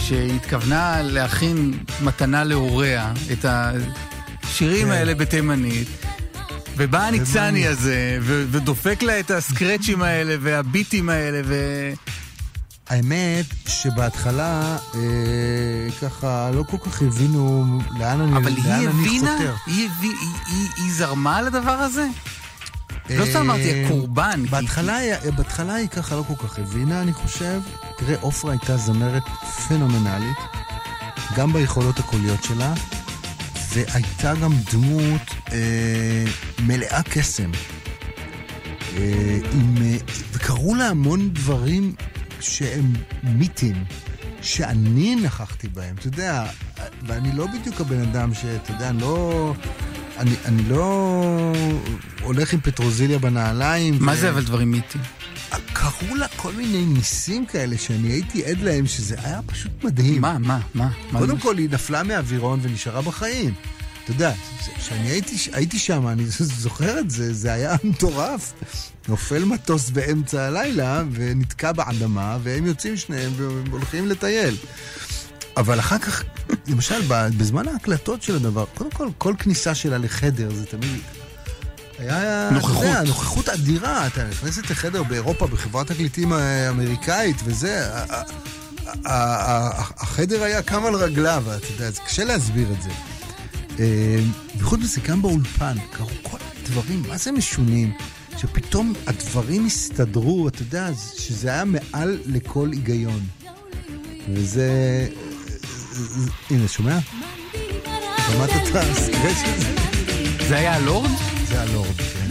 [0.00, 4.92] שהתכוונה להכין מתנה להוריה, את השירים כן.
[4.92, 5.88] האלה בתימנית.
[6.76, 11.54] ובא הניצני הזה, ו- ודופק לה את הסקרצ'ים האלה, והביטים האלה, ו...
[12.88, 15.00] האמת שבהתחלה אה,
[16.02, 17.64] ככה לא כל כך הבינו
[17.98, 19.36] לאן אני, אבל לאן היא אני הבינה?
[19.38, 19.54] חותר.
[19.66, 22.06] היא הבי- היא- היא- היא זרמה לדבר הזה?
[23.10, 24.40] לא סתם אה, אמרתי הקורבן.
[24.44, 24.50] כי-
[25.30, 27.60] בהתחלה, היא ככה לא כל כך הבינה, אני חושב.
[27.98, 29.22] תראה, עופרה הייתה זמרת
[29.68, 30.36] פנומנלית,
[31.36, 32.74] גם ביכולות הקוליות שלה,
[33.72, 36.24] והייתה גם דמות אה,
[36.62, 37.50] מלאה קסם.
[38.96, 39.96] אה, עם, אה,
[40.32, 41.94] וקראו לה המון דברים
[42.40, 42.92] שהם
[43.22, 43.84] מיתים,
[44.42, 45.94] שאני נכחתי בהם.
[45.98, 46.44] אתה יודע,
[47.06, 49.54] ואני לא בדיוק הבן אדם שאתה יודע, אני לא...
[50.18, 51.52] אני, אני לא
[52.22, 53.96] הולך עם פטרוזיליה בנעליים.
[54.00, 55.04] מה ו- זה אבל דברים מיתיים?
[55.72, 60.20] קראו לה כל מיני ניסים כאלה שאני הייתי עד להם, שזה היה פשוט מדהים.
[60.22, 60.88] מה, מה, מה?
[61.12, 61.42] מה קודם זה?
[61.42, 63.54] כל, היא נפלה מהאווירון ונשארה בחיים.
[64.04, 64.32] אתה יודע,
[64.78, 66.22] כשאני הייתי, הייתי שם, אני
[66.62, 68.52] זוכר את זה, זה היה מטורף.
[69.08, 74.56] נופל מטוס באמצע הלילה ונתקע באדמה, והם יוצאים שניהם והולכים לטייל.
[75.58, 76.22] אבל אחר כך,
[76.66, 81.00] למשל, בזמן ההקלטות של הדבר, קודם כל, כל כניסה שלה לחדר זה תמיד...
[81.98, 82.50] היה...
[82.52, 82.84] נוכחות.
[82.84, 84.06] אתה יודע, נוכחות אדירה.
[84.06, 87.90] אתה נכנסת לחדר באירופה, בחברת תקליטים אה, אמריקאית, וזה...
[89.04, 92.90] החדר היה קם על רגליו, אתה יודע, זה קשה להסביר את זה.
[93.78, 94.18] אה,
[94.58, 97.92] וחוץ מזה, גם באולפן, קרו כל מיני דברים, מה זה משונים,
[98.36, 103.20] שפתאום הדברים הסתדרו, אתה יודע, שזה היה מעל לכל היגיון.
[104.28, 104.68] וזה...
[106.50, 106.98] הנה, שומע?
[108.26, 109.74] שמעת את הסקרץ' הזה?
[110.48, 111.10] זה היה הלורד?
[111.44, 112.28] זה הלורד, כן.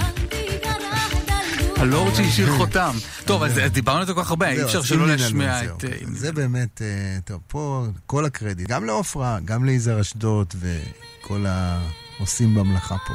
[1.78, 2.96] הלורד שהשאיר חותם.
[3.26, 5.86] טוב, אז דיברנו על זה כל כך הרבה, אי אפשר שלא להשמיע את...
[5.86, 12.56] אה, זה באמת, אה, טוב, פה כל הקרדיט, גם לעופרה, גם ליזהר אשדוד וכל העושים
[12.56, 13.14] במלאכה פה.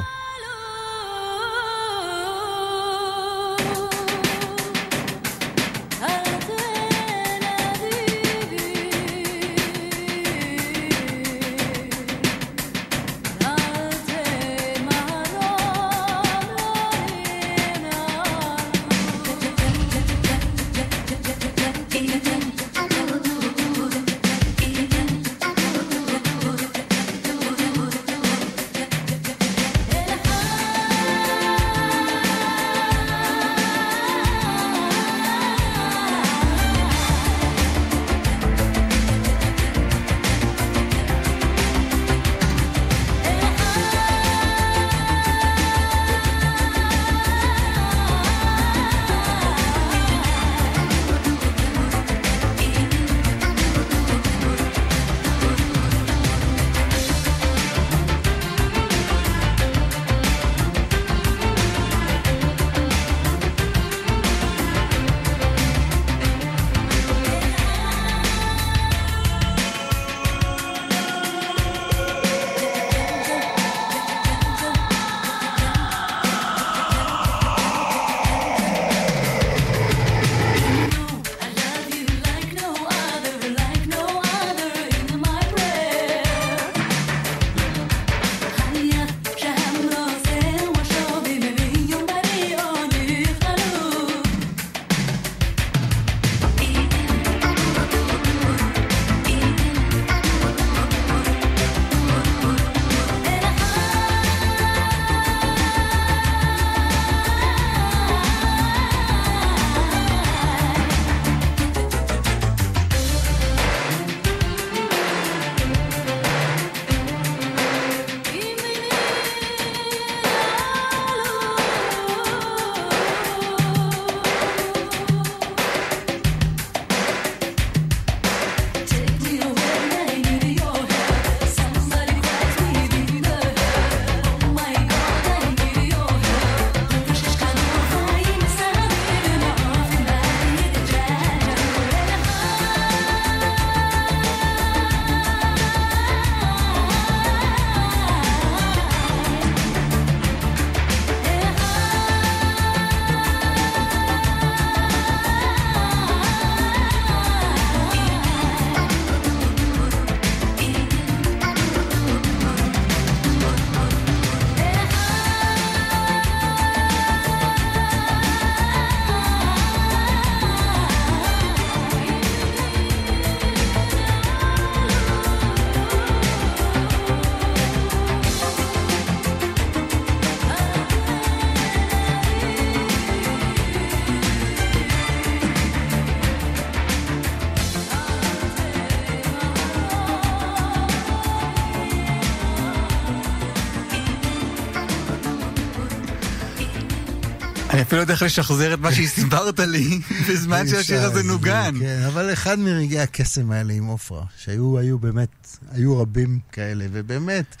[197.93, 201.75] אפילו לא יודע איך לשחזר את מה שהסברת לי בזמן שהשיר הזה נוגן.
[201.79, 207.55] כן, אבל אחד מרגעי הקסם האלה עם עופרה, שהיו היו באמת, היו רבים כאלה, ובאמת,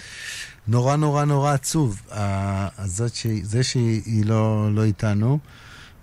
[0.67, 2.01] נורא נורא נורא עצוב.
[2.11, 5.39] הזאת ש- זה שהיא לא, לא איתנו,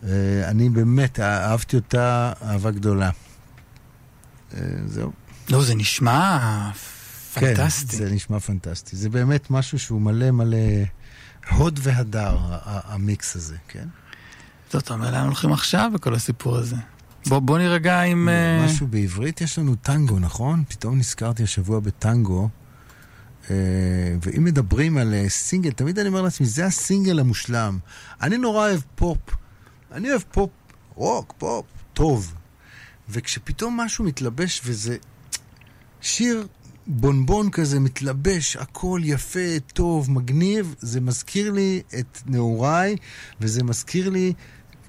[0.05, 0.09] אה,
[0.45, 3.11] אני באמת אהבתי אותה אהבה גדולה.
[4.55, 5.13] אה, זהו.
[5.49, 6.39] לא, זה נשמע
[7.35, 7.97] פנטסטי.
[7.97, 8.97] כן, זה נשמע פנטסטי.
[8.97, 10.57] זה באמת משהו שהוא מלא מלא
[11.51, 13.89] הוד והדר, המיקס הזה, כן?
[14.71, 16.77] טוב, אתה אומר לאן הולכים עכשיו בכל הסיפור הזה?
[17.27, 18.29] בוא, בוא נירגע עם...
[18.29, 20.65] אה, משהו בעברית, יש לנו טנגו, נכון?
[20.69, 22.49] פתאום נזכרתי השבוע בטנגו.
[23.51, 23.57] אה,
[24.23, 27.79] ואם מדברים על אה, סינגל, תמיד אני אומר לעצמי, זה הסינגל המושלם.
[28.23, 29.19] אני נורא אוהב פופ.
[29.93, 30.51] אני אוהב פופ,
[30.95, 32.35] רוק, פופ, טוב.
[33.09, 34.97] וכשפתאום משהו מתלבש וזה
[36.01, 36.47] שיר
[36.87, 42.97] בונבון כזה מתלבש, הכל יפה, טוב, מגניב, זה מזכיר לי את נעוריי,
[43.41, 44.33] וזה מזכיר לי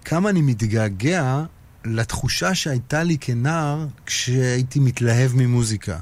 [0.06, 1.44] כמה אני מתגעגע
[1.86, 5.98] לתחושה שהייתה לי כנער כשהייתי מתלהב ממוזיקה.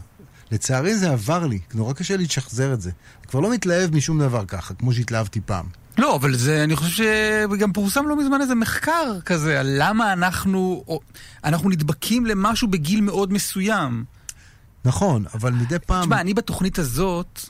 [0.51, 2.89] לצערי זה עבר לי, נורא קשה לי לשחזר את זה.
[3.19, 5.65] אני כבר לא מתלהב משום דבר ככה, כמו שהתלהבתי פעם.
[5.97, 7.03] לא, אבל זה, אני חושב
[7.53, 10.83] שגם פורסם לא מזמן איזה מחקר כזה, על למה אנחנו,
[11.43, 14.05] אנחנו נדבקים למשהו בגיל מאוד מסוים.
[14.85, 16.01] נכון, אבל מדי פעם...
[16.01, 17.49] תשמע, אני בתוכנית הזאת,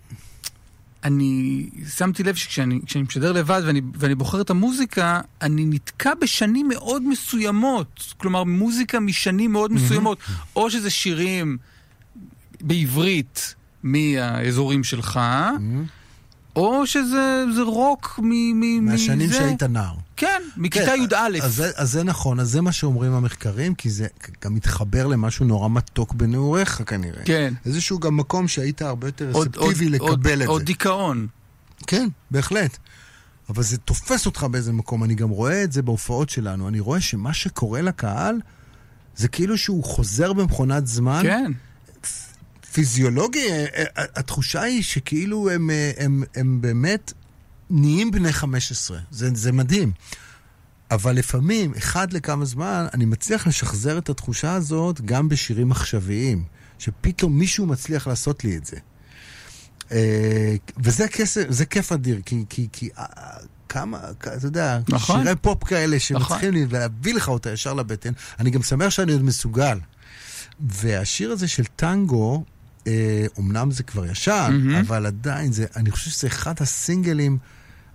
[1.04, 1.66] אני
[1.98, 7.04] שמתי לב שכשאני כשאני משדר לבד ואני, ואני בוחר את המוזיקה, אני נתקע בשנים מאוד
[7.04, 8.14] מסוימות.
[8.18, 10.18] כלומר, מוזיקה משנים מאוד מסוימות.
[10.56, 11.58] או שזה שירים
[12.62, 15.20] בעברית מהאזורים שלך,
[16.56, 18.30] או שזה זה רוק מ...
[18.60, 19.38] מ מהשנים מזה.
[19.38, 19.94] שהיית נער.
[20.20, 21.44] כן, מכיתה כן, י"א.
[21.44, 24.08] אז אז זה נכון, אז זה מה שאומרים המחקרים, כי זה
[24.44, 27.24] גם מתחבר למשהו נורא מתוק בנעוריך כנראה.
[27.26, 27.54] כן.
[27.66, 30.66] איזשהו גם מקום שהיית הרבה יותר רספטיבי לקבל עוד- את עוד זה.
[30.66, 31.28] דיכאון.
[31.88, 32.78] כן, בהחלט.
[33.50, 36.68] אבל זה תופס אותך באיזה מקום, אני גם רואה את זה בהופעות שלנו.
[36.68, 38.36] אני רואה שמה שקורה לקהל,
[39.16, 41.22] זה כאילו שהוא חוזר במכונת זמן.
[41.24, 41.52] כן.
[42.72, 43.84] פיזיולוגי, אה, אה,
[44.16, 47.14] התחושה היא שכאילו הם, אה, הם, הם באמת
[47.70, 49.00] נהיים בני 15.
[49.12, 49.92] זה, זה מדהים.
[50.92, 56.44] אבל לפעמים, אחד לכמה זמן, אני מצליח לשחזר את התחושה הזאת גם בשירים עכשוויים,
[56.80, 58.78] שפתאום מישהו מצליח לעשות לי את זה.
[59.92, 63.06] אה, וזה כסף, זה כיף אדיר, כי, כי, כי אה,
[63.70, 65.24] כמה, אתה יודע, נכון.
[65.24, 66.00] שירי פופ כאלה נכון.
[66.00, 69.80] שמצליחים לי להביא לך אותה ישר לבטן, אני גם שמח שאני עוד מסוגל.
[70.60, 72.44] והשיר הזה של טנגו,
[72.88, 74.76] אה, אומנם זה כבר ישן, מהמם.
[74.76, 77.38] אבל עדיין, זה, אני חושב שזה אחד הסינגלים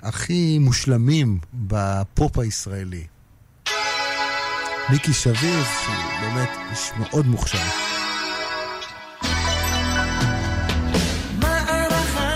[0.04, 3.06] הכי מושלמים בפופ הישראלי.
[4.90, 7.58] מיקי שביב, שהוא באמת איש מאוד מוכשר.
[11.38, 12.34] מערכה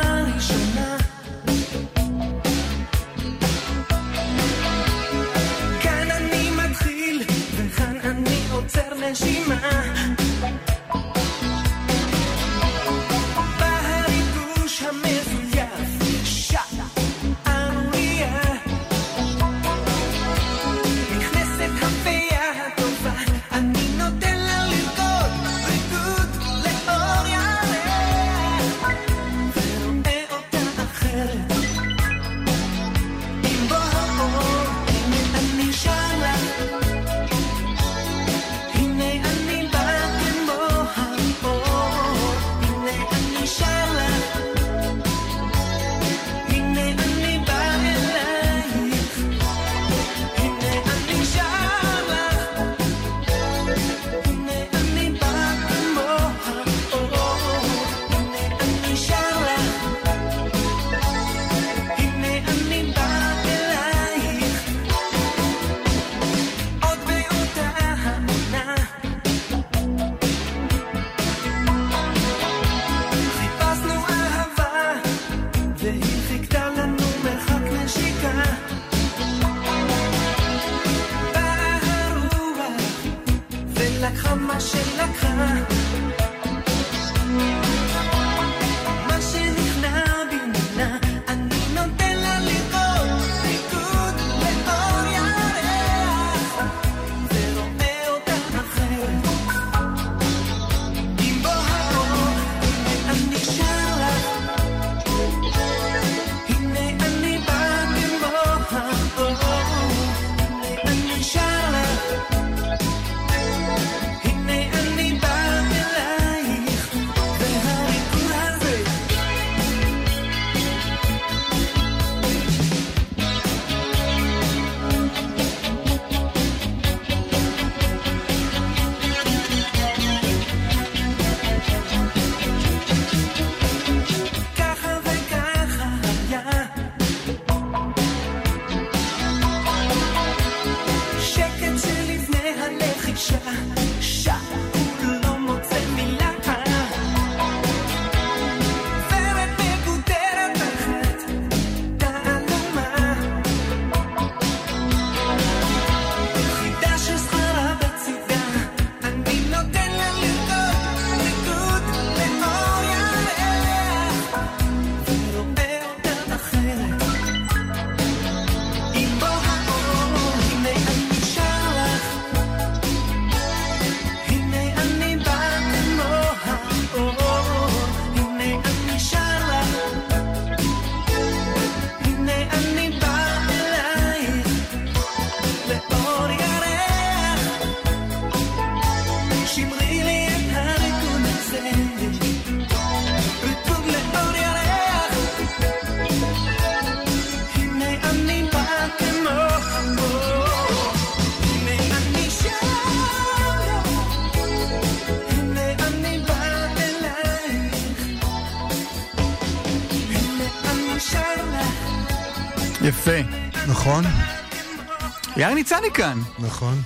[215.59, 216.19] ניצני כאן.
[216.39, 216.83] נכון.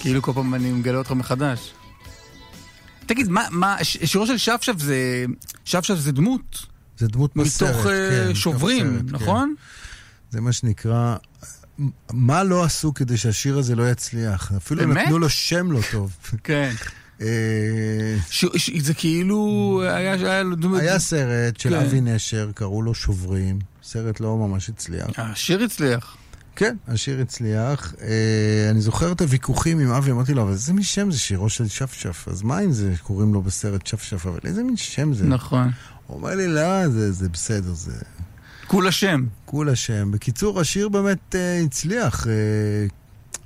[0.00, 1.72] כאילו כל פעם אני מגלה אותך מחדש.
[3.06, 5.24] תגיד, מה, מה, שירו של שפשף זה,
[5.64, 6.66] שפשף זה דמות?
[6.98, 9.14] זה דמות בסרט, מתוך אה, כן, מתוך שוברים, הסרט, כן.
[9.14, 9.54] נכון?
[10.30, 11.16] זה מה שנקרא,
[12.12, 14.52] מה לא עשו כדי שהשיר הזה לא יצליח?
[14.56, 14.96] אפילו באמת?
[14.96, 16.16] נתנו לו שם לא טוב.
[16.44, 16.74] כן.
[17.20, 20.80] אה, ש, ש, זה כאילו, היה, היה דמות...
[20.80, 21.86] היה סרט של כן.
[21.86, 25.06] אבי נשר, קראו לו שוברים, סרט לא ממש הצליח.
[25.16, 26.17] השיר הצליח.
[26.58, 27.94] כן, השיר הצליח.
[28.00, 31.48] אה, אני זוכר את הוויכוחים עם אבי, אמרתי לו, אבל איזה מין שם זה שירו
[31.48, 35.24] של שפשף, אז מה אם זה, קוראים לו בסרט שפשף, אבל איזה מין שם זה?
[35.24, 35.70] נכון.
[36.06, 37.92] הוא אומר לי, לא, זה, זה בסדר, זה
[38.66, 39.26] כולה שם.
[39.44, 40.10] כולה שם.
[40.10, 42.26] בקיצור, השיר באמת אה, הצליח.
[42.26, 42.32] אה,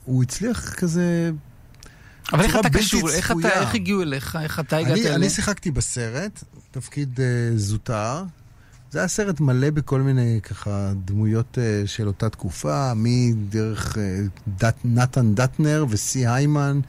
[0.05, 1.31] הוא הצליח כזה...
[2.33, 3.11] אבל איך אתה קשור?
[3.11, 3.61] איך אתה.
[3.61, 4.39] איך הגיעו אליך?
[4.43, 5.15] איך אתה הגעת אליהם?
[5.15, 8.25] אני שיחקתי בסרט, תפקיד uh, זוטר.
[8.93, 15.35] זה היה סרט מלא בכל מיני ככה דמויות uh, של אותה תקופה, מדרך uh, נתן
[15.35, 16.81] דטנר וסי היימן,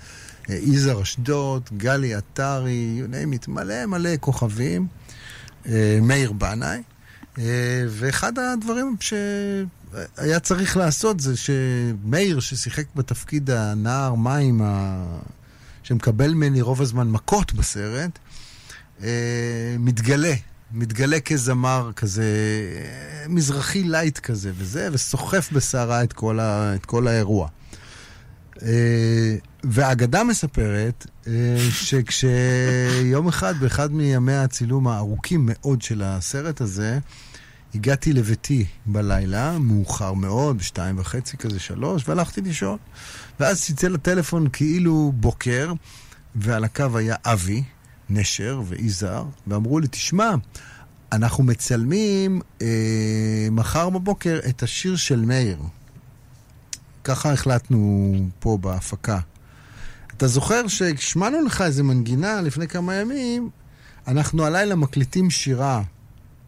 [0.44, 4.88] uh, יזהר אשדוד, גלי עטרי, you name it, מלא מלא כוכבים,
[5.64, 5.68] uh,
[6.02, 6.82] מאיר בנאי.
[7.36, 7.40] Uh,
[7.90, 15.04] ואחד הדברים שהיה צריך לעשות זה שמאיר, ששיחק בתפקיד הנער מים, ה...
[15.84, 18.20] שמקבל ממני רוב הזמן מכות בסרט,
[19.04, 20.34] אה, מתגלה,
[20.74, 22.26] מתגלה כזמר כזה,
[23.30, 27.48] מזרחי light כזה וזה, וסוחף בסערה את ה, את כל האירוע.
[28.62, 31.32] אה, והאגדה מספרת אה,
[31.72, 37.00] שכשיום אחד, באחד מימי הצילום הארוכים מאוד של הסרט הזה,
[37.76, 42.78] הגעתי לביתי בלילה, מאוחר מאוד, בשתיים וחצי כזה, שלוש, והלכתי לישון.
[43.40, 45.74] ואז צלצל הטלפון כאילו בוקר,
[46.36, 47.64] ועל הקו היה אבי,
[48.10, 50.36] נשר ויזהר, ואמרו לי, תשמע,
[51.12, 55.58] אנחנו מצלמים אה, מחר בבוקר את השיר של מאיר.
[57.04, 59.20] ככה החלטנו פה בהפקה.
[60.18, 63.50] אתה זוכר שהשמענו לך איזה מנגינה לפני כמה ימים,
[64.08, 65.82] אנחנו הלילה מקליטים שירה,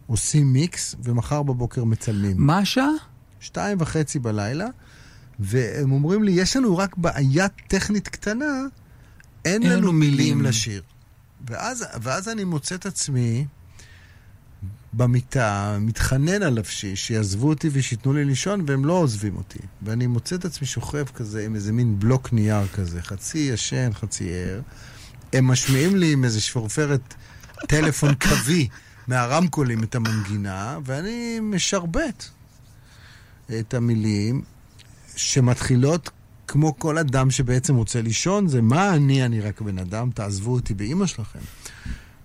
[0.06, 2.36] עושים מיקס, ומחר בבוקר מצלמים.
[2.38, 2.90] מה השעה?
[3.40, 4.66] שתיים וחצי בלילה,
[5.38, 8.62] והם אומרים לי, יש לנו רק בעיה טכנית קטנה,
[9.44, 10.82] אין אין לנו מילים." לשיר.
[11.50, 13.46] ואז, ואז אני מוצא את עצמי
[14.92, 19.58] במיטה, מתחנן עליו ש, שיעזבו אותי ושייתנו לי לישון, והם לא עוזבים אותי.
[19.82, 24.30] ואני מוצא את עצמי שוכב כזה עם איזה מין בלוק נייר כזה, חצי ישן, חצי
[24.32, 24.60] ער.
[25.32, 27.14] הם משמיעים לי עם איזה שפורפרת
[27.68, 28.68] טלפון קווי
[29.06, 32.24] מהרמקולים את המנגינה, ואני משרבט
[33.60, 34.42] את המילים
[35.16, 36.10] שמתחילות
[36.48, 40.74] כמו כל אדם שבעצם רוצה לישון, זה מה אני, אני רק בן אדם, תעזבו אותי
[40.74, 41.38] באימא שלכם.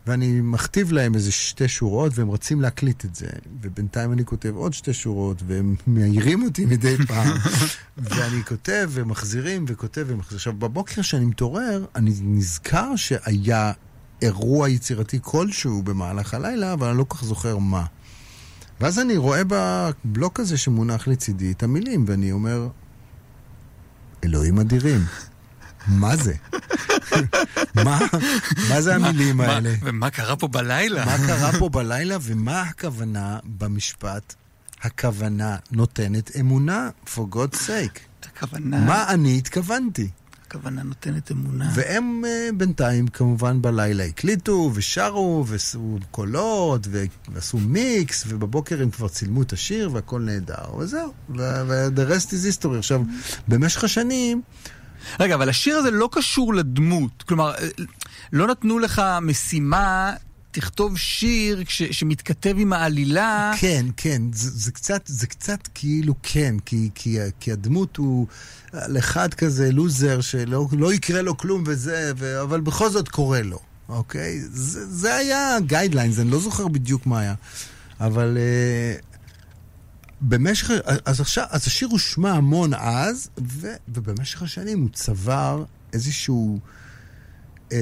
[0.08, 3.28] ואני מכתיב להם איזה שתי שורות, והם רצים להקליט את זה.
[3.62, 7.38] ובינתיים אני כותב עוד שתי שורות, והם מעירים אותי מדי פעם.
[7.98, 10.36] ואני כותב, ומחזירים, וכותב, ומחזיר.
[10.36, 13.72] עכשיו, בבוקר כשאני מתעורר, אני נזכר שהיה
[14.22, 17.86] אירוע יצירתי כלשהו במהלך הלילה, אבל אני לא כל כך זוכר מה.
[18.82, 22.68] ואז אני רואה בבלוק הזה שמונח לצידי את המילים, ואני אומר,
[24.24, 25.06] אלוהים אדירים,
[25.88, 26.34] מה זה?
[27.76, 28.00] מה,
[28.70, 29.74] מה זה המילים מה- האלה?
[29.82, 31.06] ומה קרה פה בלילה?
[31.06, 34.36] מה קרה פה בלילה ומה הכוונה במשפט?
[34.82, 38.00] הכוונה נותנת אמונה, for God's sake.
[38.36, 40.10] הכוונה, מה אני התכוונתי?
[40.52, 41.72] הכוונה נותנת אמונה.
[41.74, 46.88] והם אה, בינתיים כמובן בלילה הקליטו ושרו ועשו קולות
[47.32, 52.78] ועשו מיקס ובבוקר הם כבר צילמו את השיר והכל נהדר וזהו, ו-the rest is history.
[52.78, 53.02] עכשיו,
[53.48, 54.42] במשך השנים,
[55.20, 57.24] רגע, אבל השיר הזה לא קשור לדמות.
[57.24, 57.68] כלומר, אה,
[58.34, 60.14] לא נתנו לך משימה,
[60.52, 63.52] תכתוב שיר ש- שמתכתב עם העלילה.
[63.60, 68.28] כן, כן, זה, זה, קצת, זה קצת כאילו כן, כי, כי, כי הדמות הוא
[68.72, 73.42] על אחד כזה לוזר שלא לא יקרה לו כלום וזה, ו, אבל בכל זאת קורה
[73.42, 73.60] לו,
[73.90, 74.42] אוקיי?
[74.42, 77.36] זה, זה היה guidelines, אני לא זוכר בדיוק מה היה.
[78.00, 79.20] אבל אה,
[80.22, 80.72] במשך,
[81.06, 85.64] אז עכשיו, אז השיר הושמע המון אז, ו, ובמשך השנים הוא צבר
[85.94, 86.60] איזשהו...
[87.70, 87.74] אה,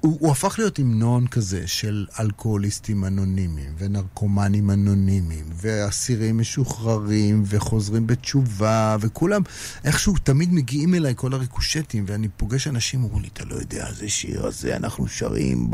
[0.00, 8.96] הוא, הוא הפך להיות המנון כזה של אלכוהוליסטים אנונימיים, ונרקומנים אנונימיים, ואסירים משוחררים, וחוזרים בתשובה,
[9.00, 9.42] וכולם
[9.84, 14.08] איכשהו תמיד מגיעים אליי כל הריקושטים, ואני פוגש אנשים, אומרים לי, אתה לא יודע, זה
[14.08, 15.70] שיר הזה, אנחנו שרים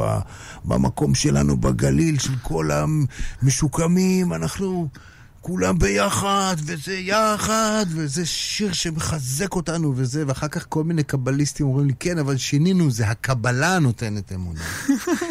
[0.64, 2.70] במקום שלנו בגליל, של כל
[3.42, 4.88] המשוקמים, אנחנו...
[5.46, 11.86] כולם ביחד, וזה יחד, וזה שיר שמחזק אותנו וזה, ואחר כך כל מיני קבליסטים אומרים
[11.86, 14.60] לי, כן, אבל שינינו, זה הקבלה נותנת אמונה.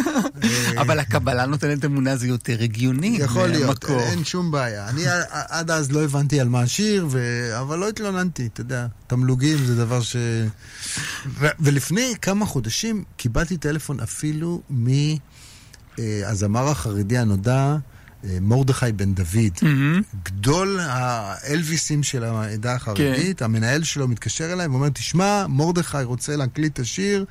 [0.81, 3.17] אבל הקבלה נותנת אמונה זה יותר הגיוני.
[3.19, 3.85] יכול להיות.
[3.89, 4.89] אין שום בעיה.
[4.89, 7.07] אני עד אז לא הבנתי על מה השיר.
[7.59, 8.87] אבל לא התלוננתי, אתה יודע.
[9.07, 10.15] תמלוגים זה דבר ש...
[11.59, 14.61] ולפני כמה חודשים קיבלתי טלפון אפילו
[15.99, 17.94] מהזמר החרדי הנודע, אה,
[18.41, 19.53] מרדכי בן דוד.
[19.61, 20.01] מהמם.
[20.23, 23.45] גדול האלוויסים של העדה החרדית, כן.
[23.45, 27.25] המנהל שלו מתקשר אליי ואומר, תשמע, מרדכי רוצה להקליט את השיר,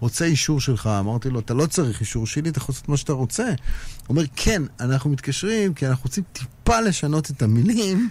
[0.00, 0.86] רוצה אישור שלך.
[0.86, 3.44] אמרתי לו, אתה לא צריך אישור שלי, אתה יכול לעשות מה שאתה רוצה.
[3.44, 3.54] הוא
[4.08, 8.08] אומר, כן, אנחנו מתקשרים כי אנחנו רוצים טיפה לשנות את המילים,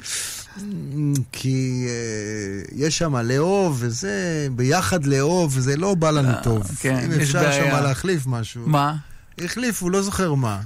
[1.31, 6.63] כי uh, יש שם לאהוב וזה, ביחד לאהוב, וזה לא בא לנו אה, טוב.
[6.79, 7.51] כן, אם אפשר.
[7.51, 8.63] שם להחליף משהו.
[8.65, 8.95] מה?
[9.43, 10.61] החליפו, לא זוכר מה.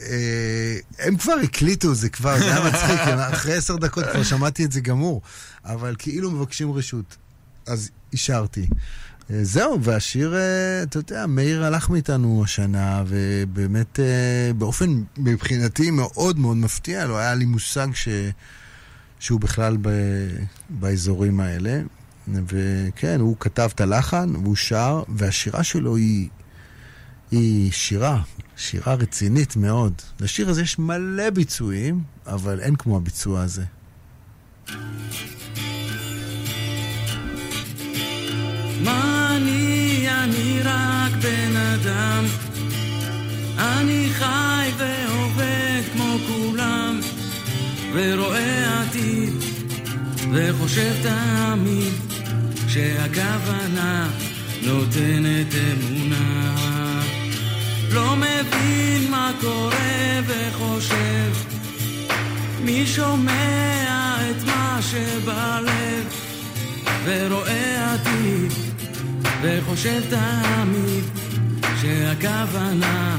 [0.00, 3.00] אה, הם כבר הקליטו, זה כבר, זה היה מצחיק,
[3.32, 5.22] אחרי עשר דקות כבר שמעתי את זה גמור,
[5.64, 7.16] אבל כאילו מבקשים רשות,
[7.66, 8.66] אז אישרתי.
[9.30, 14.00] אה, זהו, והשיר, אה, אתה יודע, מאיר הלך מאיתנו השנה, ובאמת,
[14.58, 18.08] באופן, מבחינתי, מאוד מאוד מפתיע, לא היה לי מושג ש...
[19.20, 19.88] שהוא בכלל ב...
[20.70, 21.82] באזורים האלה.
[22.28, 26.28] וכן, הוא כתב את הלחן, והוא שר, והשירה שלו היא,
[27.30, 28.22] היא שירה,
[28.56, 29.92] שירה רצינית מאוד.
[30.20, 33.64] לשיר הזה יש מלא ביצועים, אבל אין כמו הביצוע הזה.
[38.84, 42.24] מה אני, אני רק בן אדם.
[43.58, 47.00] אני חי ועובד כמו כולם,
[47.94, 49.34] ורואה עתיד,
[50.32, 51.92] וחושב תמיד
[52.68, 54.10] שהכוונה
[54.62, 56.73] נותנת אמונה.
[57.94, 61.32] לא מבין מה קורה וחושב,
[62.64, 66.04] מי שומע את מה שבלב,
[67.04, 68.52] ורואה עתיד,
[69.42, 71.04] וחושב תמיד
[71.80, 73.16] שהכוונה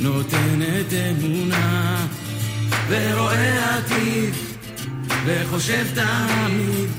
[0.00, 2.06] נותנת אמונה,
[2.88, 4.34] ורואה עתיד,
[5.26, 6.90] וחושב תמיד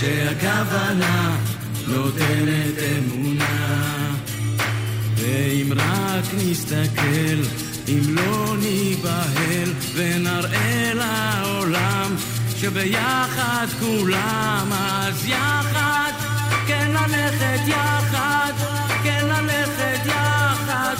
[0.00, 1.36] שהכוונה
[1.88, 4.09] נותנת אמונה.
[5.20, 7.42] ואם רק נסתכל,
[7.88, 12.16] אם לא ניבהל, ונראה לעולם
[12.56, 16.12] שביחד כולם, אז יחד,
[16.66, 18.52] כן ללכת יחד,
[19.04, 20.94] כן ללכת יחד,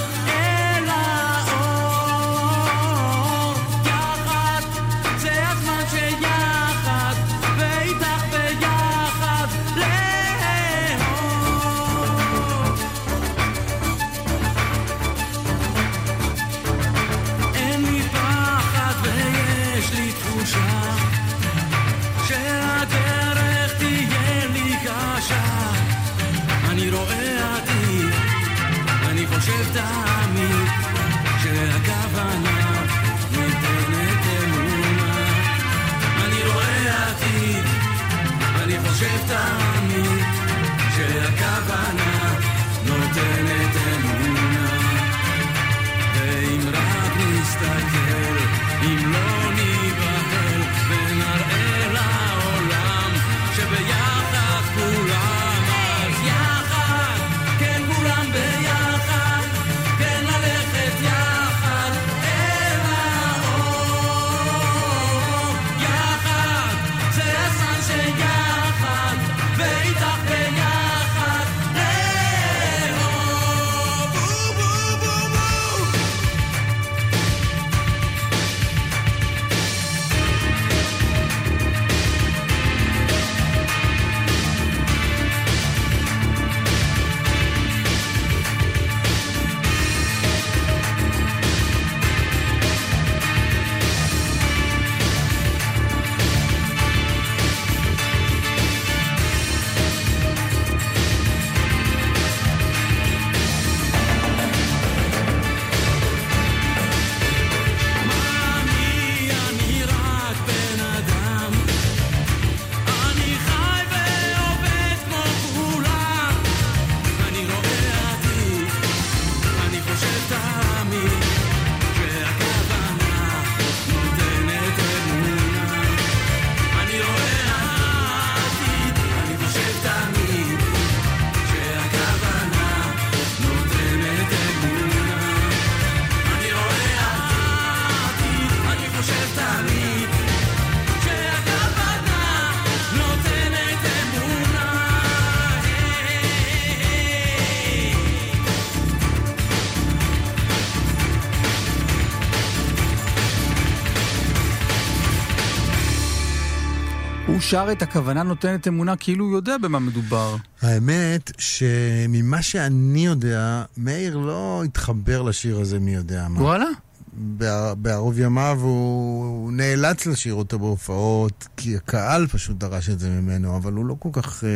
[157.40, 160.36] שר את הכוונה נותנת אמונה כאילו הוא יודע במה מדובר.
[160.62, 166.42] האמת שממה שאני יודע, מאיר לא התחבר לשיר הזה מי יודע מה.
[166.42, 166.66] וואלה?
[167.12, 173.08] בער- בערוב ימיו הוא הוא נאלץ לשיר אותו בהופעות, כי הקהל פשוט דרש את זה
[173.10, 174.48] ממנו, אבל הוא לא כל כך, אה,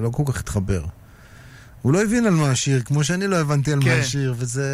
[0.00, 0.84] לא כל כך התחבר.
[1.82, 3.88] הוא לא הבין על מה השיר, כמו שאני לא הבנתי על כן.
[3.88, 4.68] מה השיר, וזה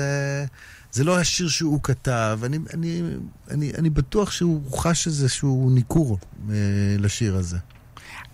[0.92, 2.40] זה לא השיר שהוא כתב.
[2.44, 3.02] אני, אני,
[3.50, 6.18] אני, אני בטוח שהוא חש איזשהו ניכור
[6.50, 6.54] אה,
[6.98, 7.58] לשיר הזה.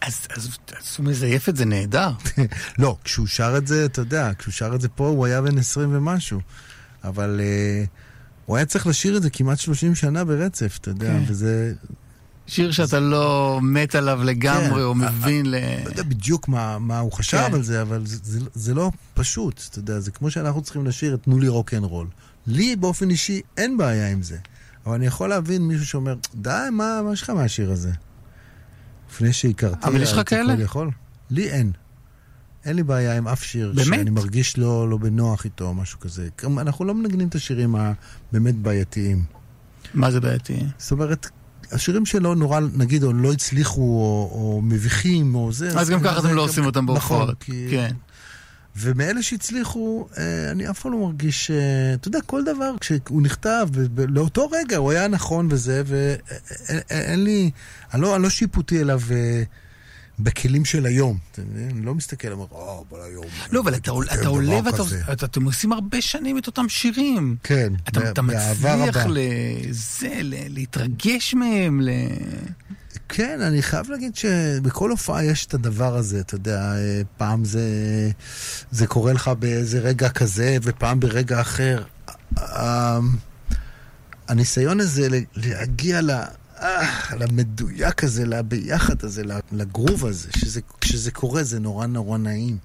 [0.00, 2.10] אז, אז, אז הוא מזייף את זה נהדר.
[2.78, 5.58] לא, כשהוא שר את זה, אתה יודע, כשהוא שר את זה פה, הוא היה בן
[5.58, 6.40] 20 ומשהו.
[7.04, 7.88] אבל אה,
[8.46, 11.22] הוא היה צריך לשיר את זה כמעט 30 שנה ברצף, אתה יודע, כן.
[11.26, 11.72] וזה...
[12.46, 15.54] שיר שאתה לא מת עליו לגמרי, כן, או מבין ל...
[15.84, 17.54] לא יודע בדיוק מה, מה הוא חשב כן.
[17.54, 21.14] על זה, אבל זה, זה, זה לא פשוט, אתה יודע, זה כמו שאנחנו צריכים לשיר
[21.14, 22.06] את תנו לי רוק אנד רול.
[22.46, 24.38] לי באופן אישי אין בעיה עם זה,
[24.86, 27.92] אבל אני יכול להבין מישהו שאומר, די, מה, מה יש לך מהשיר הזה?
[29.10, 29.86] לפני שהכרתי...
[29.86, 30.62] אבל יש לך כאלה?
[30.62, 30.90] יכול.
[31.30, 31.72] לי אין.
[32.64, 33.86] אין לי בעיה עם אף שיר באמת?
[33.86, 36.28] שאני מרגיש לא, לא בנוח איתו או משהו כזה.
[36.58, 39.24] אנחנו לא מנגנים את השירים הבאמת בעייתיים.
[39.94, 40.62] מה זה בעייתי?
[40.78, 41.30] זאת אומרת,
[41.72, 45.80] השירים שלו נורא, נגיד, או לא הצליחו, או, או מביכים, או זה.
[45.80, 47.42] אז גם ככה אתם לא עושים אותם נכון, בהופעות.
[47.42, 47.66] כי...
[47.70, 47.94] כן.
[48.78, 51.56] ומאלה שהצליחו, אה, אני אף פעם לא מרגיש, אה,
[51.94, 53.68] אתה יודע, כל דבר, כשהוא נכתב,
[54.08, 57.50] לאותו רגע הוא היה נכון וזה, ואין לי,
[57.94, 59.42] אני לא, אני לא שיפוטי אליו אה,
[60.18, 61.18] בכלים של היום.
[61.38, 63.24] אני לא מסתכל, אומר, או, אבל היום...
[63.52, 64.76] לא, אבל אתה עול- אתה עולה ואתה...
[64.78, 67.36] כזה." אתה- אתם עושים הרבה שנים את אותם שירים.
[67.42, 69.06] כן, אתה אתה מצליח.
[69.08, 71.88] לזה, להתרגש מהם, ל...
[73.08, 76.72] כן, אני חייב להגיד שבכל הופעה יש את הדבר הזה, אתה יודע,
[77.16, 77.60] פעם זה,
[78.70, 81.82] זה קורה לך באיזה רגע כזה, ופעם ברגע אחר.
[82.38, 82.98] ה-
[84.28, 86.10] הניסיון הזה להגיע ל...
[86.60, 89.22] אה, למדויק הזה, לביחד הזה,
[89.52, 92.58] לגרוב הזה, שזה, כשזה קורה זה נורא נורא נעים.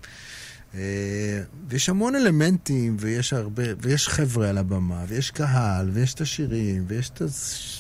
[0.76, 6.84] אה, ויש המון אלמנטים, ויש הרבה, ויש חבר'ה על הבמה, ויש קהל, ויש את השירים,
[6.88, 7.22] ויש את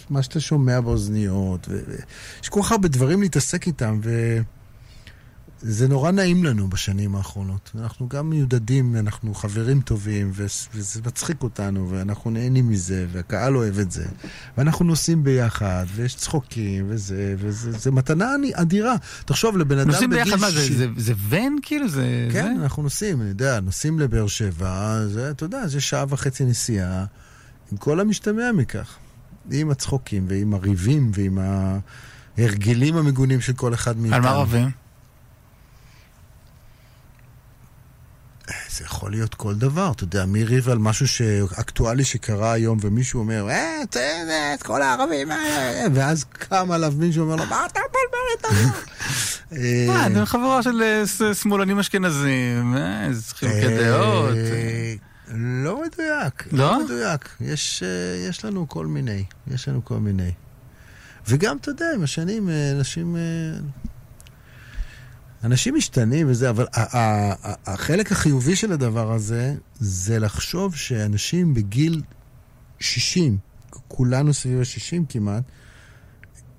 [0.09, 3.99] מה שאתה שומע באוזניות, ו- ויש כל כך הרבה דברים להתעסק איתם,
[5.63, 7.71] וזה נורא נעים לנו בשנים האחרונות.
[7.79, 10.31] אנחנו גם מיודדים, אנחנו חברים טובים,
[10.73, 14.05] וזה מצחיק אותנו, ואנחנו נהנים מזה, והקהל אוהב את זה.
[14.57, 18.95] ואנחנו נוסעים ביחד, ויש צחוקים, וזה, וזה זה מתנה אדירה.
[19.25, 21.89] תחשוב, לבן אדם נוסעים ביחד, מה זה, זה- זה ון כאילו?
[21.89, 22.29] זה...
[22.31, 22.63] כן, זה?
[22.63, 27.05] אנחנו נוסעים, אני יודע, נוסעים לבאר שבע, זה, אתה יודע, זה שעה וחצי נסיעה,
[27.71, 28.95] עם כל המשתמע מכך.
[29.51, 31.39] עם הצחוקים ועם הריבים ועם
[32.37, 34.15] ההרגלים המגונים של כל אחד מאיתנו.
[34.15, 34.69] על מה רבים?
[38.71, 43.19] זה יכול להיות כל דבר, אתה יודע, מי ריב על משהו שאקטואלי שקרה היום, ומישהו
[43.19, 47.65] אומר, אה, תראה, זה, את כל הערבים, אה, ואז קם עליו מישהו ואומר לו, מה
[47.65, 48.69] אתה מבלבל איתנו?
[49.51, 54.35] אה, אה, אתם חבורה של אה, שמאלנים אשכנזים, אה, איזה חילוקי אה, דעות.
[55.33, 56.47] לא מדויק.
[56.51, 56.71] לא?
[56.71, 57.29] לא מדויק.
[57.41, 59.23] יש, אה, יש לנו כל מיני.
[59.47, 60.31] יש לנו כל מיני.
[61.27, 63.15] וגם, אתה יודע, עם השנים, אה, אנשים...
[65.43, 66.65] אנשים משתנים וזה, אבל
[67.65, 72.01] החלק החיובי של הדבר הזה, זה לחשוב שאנשים בגיל
[72.79, 73.37] 60,
[73.87, 75.43] כולנו סביב ה-60 כמעט,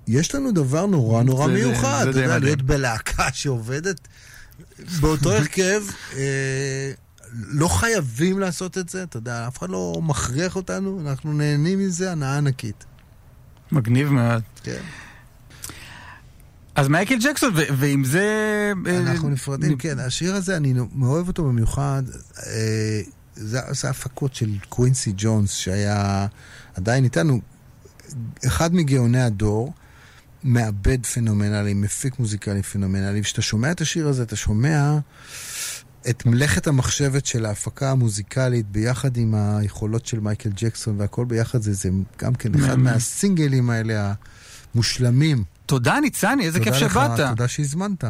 [0.07, 2.01] יש לנו דבר נורא נורא זה- מיוחד.
[2.03, 2.43] זה אתה יודע, מדהים.
[2.43, 4.07] להיות בלהקה שעובדת
[4.99, 5.83] באותו הרכב,
[6.17, 6.91] אה,
[7.33, 12.11] לא חייבים לעשות את זה, אתה יודע, אף אחד לא מכריח אותנו, אנחנו נהנים מזה,
[12.11, 12.85] הנאה ענקית.
[13.71, 14.41] מגניב מאוד.
[14.63, 14.81] כן.
[16.75, 18.71] אז מייקל ג'קסון, ועם זה...
[18.87, 19.99] אה, אנחנו נפרדים, כן.
[19.99, 22.03] השיר הזה, אני מאוהב אותו במיוחד.
[22.47, 23.01] אה,
[23.35, 26.27] זה זה הפקות של קווינסי ג'ונס, שהיה
[26.75, 27.39] עדיין איתנו,
[28.47, 29.73] אחד מגאוני הדור,
[30.43, 33.19] מעבד פנומנלי, מפיק מוזיקלי פנומנלי.
[33.19, 34.97] וכשאתה שומע את השיר הזה, אתה שומע
[36.09, 41.73] את מלאכת המחשבת של ההפקה המוזיקלית ביחד עם היכולות של מייקל ג'קסון, והכל ביחד זה,
[41.73, 42.83] זה גם כן אחד מהמם.
[42.83, 44.13] מהסינגלים האלה
[44.73, 45.43] המושלמים.
[45.65, 47.29] תודה ניצני, איזה כיף תודה לך, שבאת.
[47.29, 48.03] תודה שהזמנת.